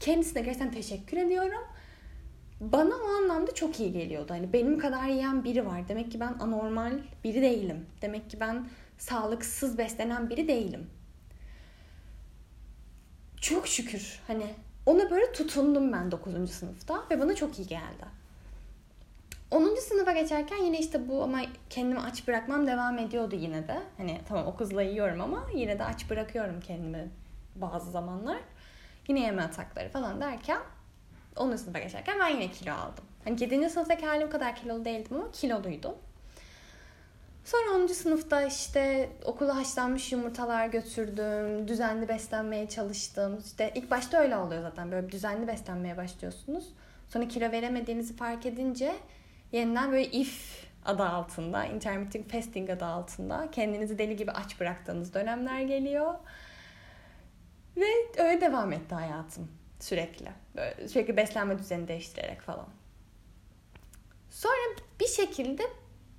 kendisine 0.01 0.43
gerçekten 0.43 0.71
teşekkür 0.71 1.17
ediyorum 1.17 1.65
bana 2.61 2.95
o 2.95 3.09
anlamda 3.09 3.55
çok 3.55 3.81
iyi 3.81 3.93
geliyordu. 3.93 4.35
Hani 4.35 4.53
benim 4.53 4.79
kadar 4.79 5.09
yiyen 5.09 5.45
biri 5.45 5.67
var. 5.67 5.89
Demek 5.89 6.13
ki 6.13 6.21
ben 6.21 6.35
anormal 6.41 6.99
biri 7.25 7.43
değilim. 7.43 7.87
Demek 8.03 8.31
ki 8.31 8.41
ben 8.41 8.69
sağlıksız 8.99 9.79
beslenen 9.79 10.31
biri 10.31 10.49
değilim. 10.49 10.91
Çok 13.41 13.69
şükür 13.69 14.21
hani 14.27 14.47
ona 14.87 15.11
böyle 15.11 15.33
tutundum 15.33 15.93
ben 15.93 16.11
9. 16.11 16.51
sınıfta 16.51 17.05
ve 17.11 17.21
bana 17.21 17.35
çok 17.35 17.59
iyi 17.59 17.69
geldi. 17.69 18.05
10. 19.51 19.75
sınıfa 19.75 20.13
geçerken 20.13 20.57
yine 20.57 20.79
işte 20.79 21.09
bu 21.09 21.23
ama 21.23 21.41
kendimi 21.71 22.01
aç 22.01 22.29
bırakmam 22.29 22.67
devam 22.67 22.99
ediyordu 22.99 23.37
yine 23.37 23.69
de. 23.69 23.83
Hani 23.97 24.21
tamam 24.29 24.47
o 24.47 24.57
kızla 24.57 24.83
yiyorum 24.83 25.21
ama 25.21 25.47
yine 25.55 25.79
de 25.79 25.85
aç 25.85 26.11
bırakıyorum 26.11 26.61
kendimi 26.61 27.11
bazı 27.57 27.91
zamanlar. 27.91 28.39
Yine 29.09 29.21
yeme 29.21 29.43
atakları 29.43 29.89
falan 29.89 30.21
derken 30.21 30.59
10. 31.37 31.57
sınıfa 31.57 31.79
geçerken 31.79 32.21
ben 32.21 32.29
yine 32.29 32.51
kilo 32.51 32.73
aldım. 32.73 33.05
Hani 33.25 33.43
7. 33.43 33.71
sınıftaki 33.71 34.07
halim 34.07 34.31
kadar 34.31 34.57
kilolu 34.57 34.85
değildim 34.85 35.17
ama 35.17 35.31
kiloluydum. 35.33 35.95
Sonra 37.47 37.71
10. 37.83 37.87
sınıfta 37.87 38.43
işte 38.43 39.11
okula 39.25 39.57
haşlanmış 39.57 40.13
yumurtalar 40.13 40.67
götürdüm. 40.67 41.69
Düzenli 41.69 42.09
beslenmeye 42.09 42.69
çalıştım. 42.69 43.43
İşte 43.47 43.73
ilk 43.75 43.91
başta 43.91 44.19
öyle 44.19 44.37
oluyor 44.37 44.63
zaten. 44.63 44.93
Böyle 44.93 45.13
düzenli 45.13 45.47
beslenmeye 45.47 45.97
başlıyorsunuz. 45.97 46.73
Sonra 47.09 47.29
kilo 47.29 47.53
veremediğinizi 47.53 48.17
fark 48.17 48.47
edince 48.47 48.97
yeniden 49.53 49.93
böyle 49.93 50.05
if 50.05 50.65
adı 50.85 51.03
altında, 51.03 51.65
intermittent 51.65 52.33
fasting 52.33 52.71
adı 52.71 52.85
altında 52.85 53.49
kendinizi 53.53 53.99
deli 53.99 54.17
gibi 54.17 54.31
aç 54.31 54.61
bıraktığınız 54.61 55.15
dönemler 55.15 55.61
geliyor. 55.61 56.15
Ve 57.77 57.87
öyle 58.19 58.41
devam 58.41 58.73
etti 58.73 58.95
hayatım 58.95 59.49
sürekli. 59.81 60.29
Böyle 60.57 60.89
sürekli 60.89 61.17
beslenme 61.17 61.59
düzeni 61.59 61.89
değiştirerek 61.89 62.41
falan. 62.41 62.69
Sonra 64.31 64.77
bir 65.01 65.09
şekilde 65.09 65.63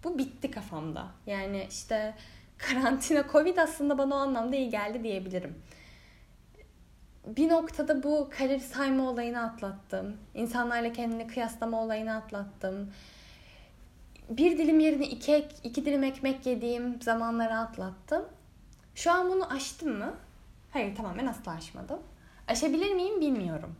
bu 0.04 0.18
bitti 0.18 0.52
kafamda. 0.52 1.08
Yani 1.26 1.68
işte 1.70 2.16
karantina, 2.58 3.26
covid 3.32 3.58
aslında 3.58 3.98
bana 3.98 4.16
o 4.16 4.18
anlamda 4.18 4.56
iyi 4.56 4.70
geldi 4.70 5.04
diyebilirim. 5.04 5.56
Bir 7.28 7.50
noktada 7.50 8.04
bu 8.04 8.30
kalori 8.38 8.60
sayma 8.60 9.10
olayını 9.10 9.44
atlattım. 9.44 10.18
İnsanlarla 10.34 10.94
kendini 10.94 11.28
kıyaslama 11.28 11.84
olayını 11.84 12.16
atlattım. 12.16 12.92
Bir 14.30 14.58
dilim 14.58 14.80
yerine 14.80 15.08
iki, 15.08 15.48
iki 15.64 15.86
dilim 15.86 16.04
ekmek 16.04 16.46
yediğim 16.46 17.02
zamanları 17.02 17.58
atlattım. 17.58 18.26
Şu 18.96 19.12
an 19.12 19.30
bunu 19.30 19.54
aştım 19.54 19.98
mı? 19.98 20.14
Hayır 20.72 20.96
tamamen 20.96 21.28
asla 21.28 21.52
aşmadım. 21.52 22.00
Aşabilir 22.48 22.94
miyim 22.94 23.22
bilmiyorum. 23.22 23.76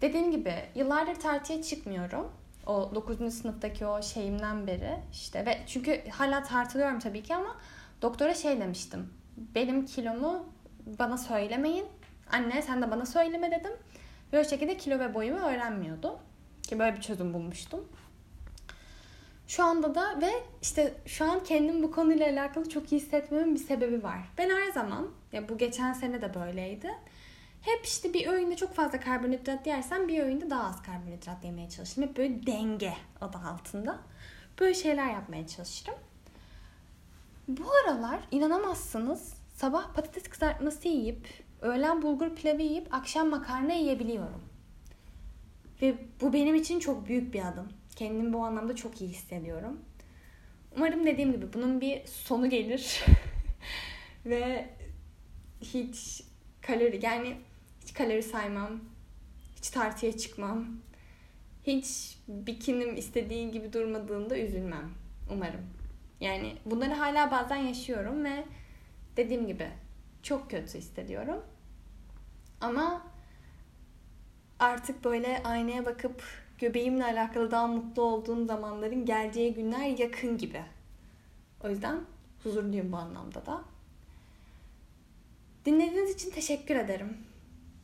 Dediğim 0.00 0.30
gibi 0.30 0.54
yıllardır 0.74 1.14
tartıya 1.14 1.62
çıkmıyorum. 1.62 2.32
O 2.68 2.94
9. 2.94 3.34
sınıftaki 3.34 3.86
o 3.86 4.02
şeyimden 4.02 4.66
beri 4.66 4.96
işte 5.12 5.46
ve 5.46 5.58
çünkü 5.66 6.10
hala 6.10 6.42
tartılıyorum 6.42 6.98
tabii 6.98 7.22
ki 7.22 7.34
ama 7.34 7.56
doktora 8.02 8.34
şey 8.34 8.60
demiştim. 8.60 9.10
Benim 9.36 9.86
kilomu 9.86 10.46
bana 10.98 11.18
söylemeyin. 11.18 11.86
Anne 12.32 12.62
sen 12.62 12.82
de 12.82 12.90
bana 12.90 13.06
söyleme 13.06 13.50
dedim. 13.50 13.72
Ve 14.32 14.40
o 14.40 14.44
şekilde 14.44 14.76
kilo 14.76 14.98
ve 14.98 15.14
boyumu 15.14 15.40
öğrenmiyordum. 15.40 16.14
Ki 16.62 16.78
böyle 16.78 16.96
bir 16.96 17.00
çözüm 17.00 17.34
bulmuştum. 17.34 17.88
Şu 19.46 19.64
anda 19.64 19.94
da 19.94 20.20
ve 20.20 20.30
işte 20.62 20.94
şu 21.06 21.30
an 21.30 21.44
kendim 21.44 21.82
bu 21.82 21.90
konuyla 21.90 22.26
alakalı 22.26 22.68
çok 22.68 22.92
iyi 22.92 23.00
hissetmemin 23.00 23.54
bir 23.54 23.60
sebebi 23.60 24.02
var. 24.02 24.18
Ben 24.38 24.50
her 24.50 24.72
zaman, 24.72 25.08
ya 25.32 25.48
bu 25.48 25.58
geçen 25.58 25.92
sene 25.92 26.22
de 26.22 26.34
böyleydi. 26.34 26.90
Hep 27.68 27.86
işte 27.86 28.14
bir 28.14 28.26
öğünde 28.26 28.56
çok 28.56 28.74
fazla 28.74 29.00
karbonhidrat 29.00 29.66
yersem 29.66 30.08
bir 30.08 30.22
öğünde 30.22 30.50
daha 30.50 30.68
az 30.68 30.82
karbonhidrat 30.82 31.44
yemeye 31.44 31.68
çalıştım. 31.68 32.04
Hep 32.04 32.16
böyle 32.16 32.46
denge 32.46 32.94
adı 33.20 33.38
altında. 33.38 33.98
Böyle 34.60 34.74
şeyler 34.74 35.12
yapmaya 35.12 35.46
çalıştım. 35.46 35.94
Bu 37.48 37.64
aralar 37.72 38.20
inanamazsınız 38.30 39.34
sabah 39.54 39.94
patates 39.94 40.28
kızartması 40.28 40.88
yiyip, 40.88 41.28
öğlen 41.60 42.02
bulgur 42.02 42.34
pilavı 42.34 42.62
yiyip 42.62 42.94
akşam 42.94 43.28
makarna 43.28 43.72
yiyebiliyorum. 43.72 44.42
Ve 45.82 45.94
bu 46.20 46.32
benim 46.32 46.54
için 46.54 46.80
çok 46.80 47.08
büyük 47.08 47.34
bir 47.34 47.48
adım. 47.48 47.68
Kendimi 47.96 48.32
bu 48.32 48.44
anlamda 48.44 48.76
çok 48.76 49.00
iyi 49.00 49.10
hissediyorum. 49.10 49.80
Umarım 50.76 51.06
dediğim 51.06 51.32
gibi 51.32 51.52
bunun 51.52 51.80
bir 51.80 52.06
sonu 52.06 52.50
gelir. 52.50 53.04
Ve 54.26 54.70
hiç 55.60 56.22
kalori 56.62 57.00
yani 57.02 57.36
hiç 57.88 57.94
kalori 57.94 58.22
saymam. 58.22 58.80
Hiç 59.56 59.70
tartıya 59.70 60.16
çıkmam. 60.16 60.66
Hiç 61.66 62.18
bikinim 62.28 62.96
istediği 62.96 63.50
gibi 63.50 63.72
durmadığında 63.72 64.38
üzülmem. 64.38 64.90
Umarım. 65.32 65.66
Yani 66.20 66.56
bunları 66.64 66.94
hala 66.94 67.30
bazen 67.30 67.56
yaşıyorum 67.56 68.24
ve 68.24 68.44
dediğim 69.16 69.46
gibi 69.46 69.68
çok 70.22 70.50
kötü 70.50 70.78
hissediyorum. 70.78 71.42
Ama 72.60 73.06
artık 74.58 75.04
böyle 75.04 75.42
aynaya 75.44 75.86
bakıp 75.86 76.22
göbeğimle 76.58 77.04
alakalı 77.04 77.50
daha 77.50 77.66
mutlu 77.66 78.02
olduğum 78.02 78.46
zamanların 78.46 79.04
geleceği 79.06 79.54
günler 79.54 79.98
yakın 79.98 80.38
gibi. 80.38 80.62
O 81.64 81.68
yüzden 81.68 82.00
huzurluyum 82.42 82.92
bu 82.92 82.96
anlamda 82.96 83.46
da. 83.46 83.64
Dinlediğiniz 85.64 86.14
için 86.14 86.30
teşekkür 86.30 86.76
ederim. 86.76 87.28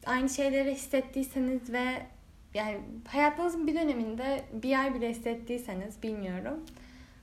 Aynı 0.06 0.28
şeyleri 0.28 0.74
hissettiyseniz 0.74 1.72
ve 1.72 2.06
yani 2.54 2.80
hayatınızın 3.08 3.66
bir 3.66 3.74
döneminde 3.74 4.44
bir 4.52 4.80
ay 4.80 4.94
bile 4.94 5.10
hissettiyseniz 5.10 6.02
bilmiyorum. 6.02 6.64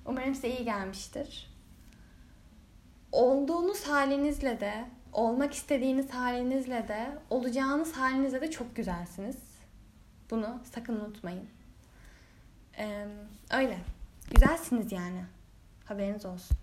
Umarım 0.05 0.35
size 0.35 0.49
iyi 0.49 0.65
gelmiştir. 0.65 1.51
Olduğunuz 3.11 3.83
halinizle 3.83 4.59
de, 4.59 4.85
olmak 5.13 5.53
istediğiniz 5.53 6.09
halinizle 6.09 6.87
de, 6.87 7.17
olacağınız 7.29 7.93
halinizle 7.93 8.41
de 8.41 8.51
çok 8.51 8.75
güzelsiniz. 8.75 9.37
Bunu 10.29 10.61
sakın 10.75 10.95
unutmayın. 10.95 11.49
Ee, 12.77 13.07
öyle. 13.53 13.77
Güzelsiniz 14.33 14.91
yani. 14.91 15.23
Haberiniz 15.85 16.25
olsun. 16.25 16.57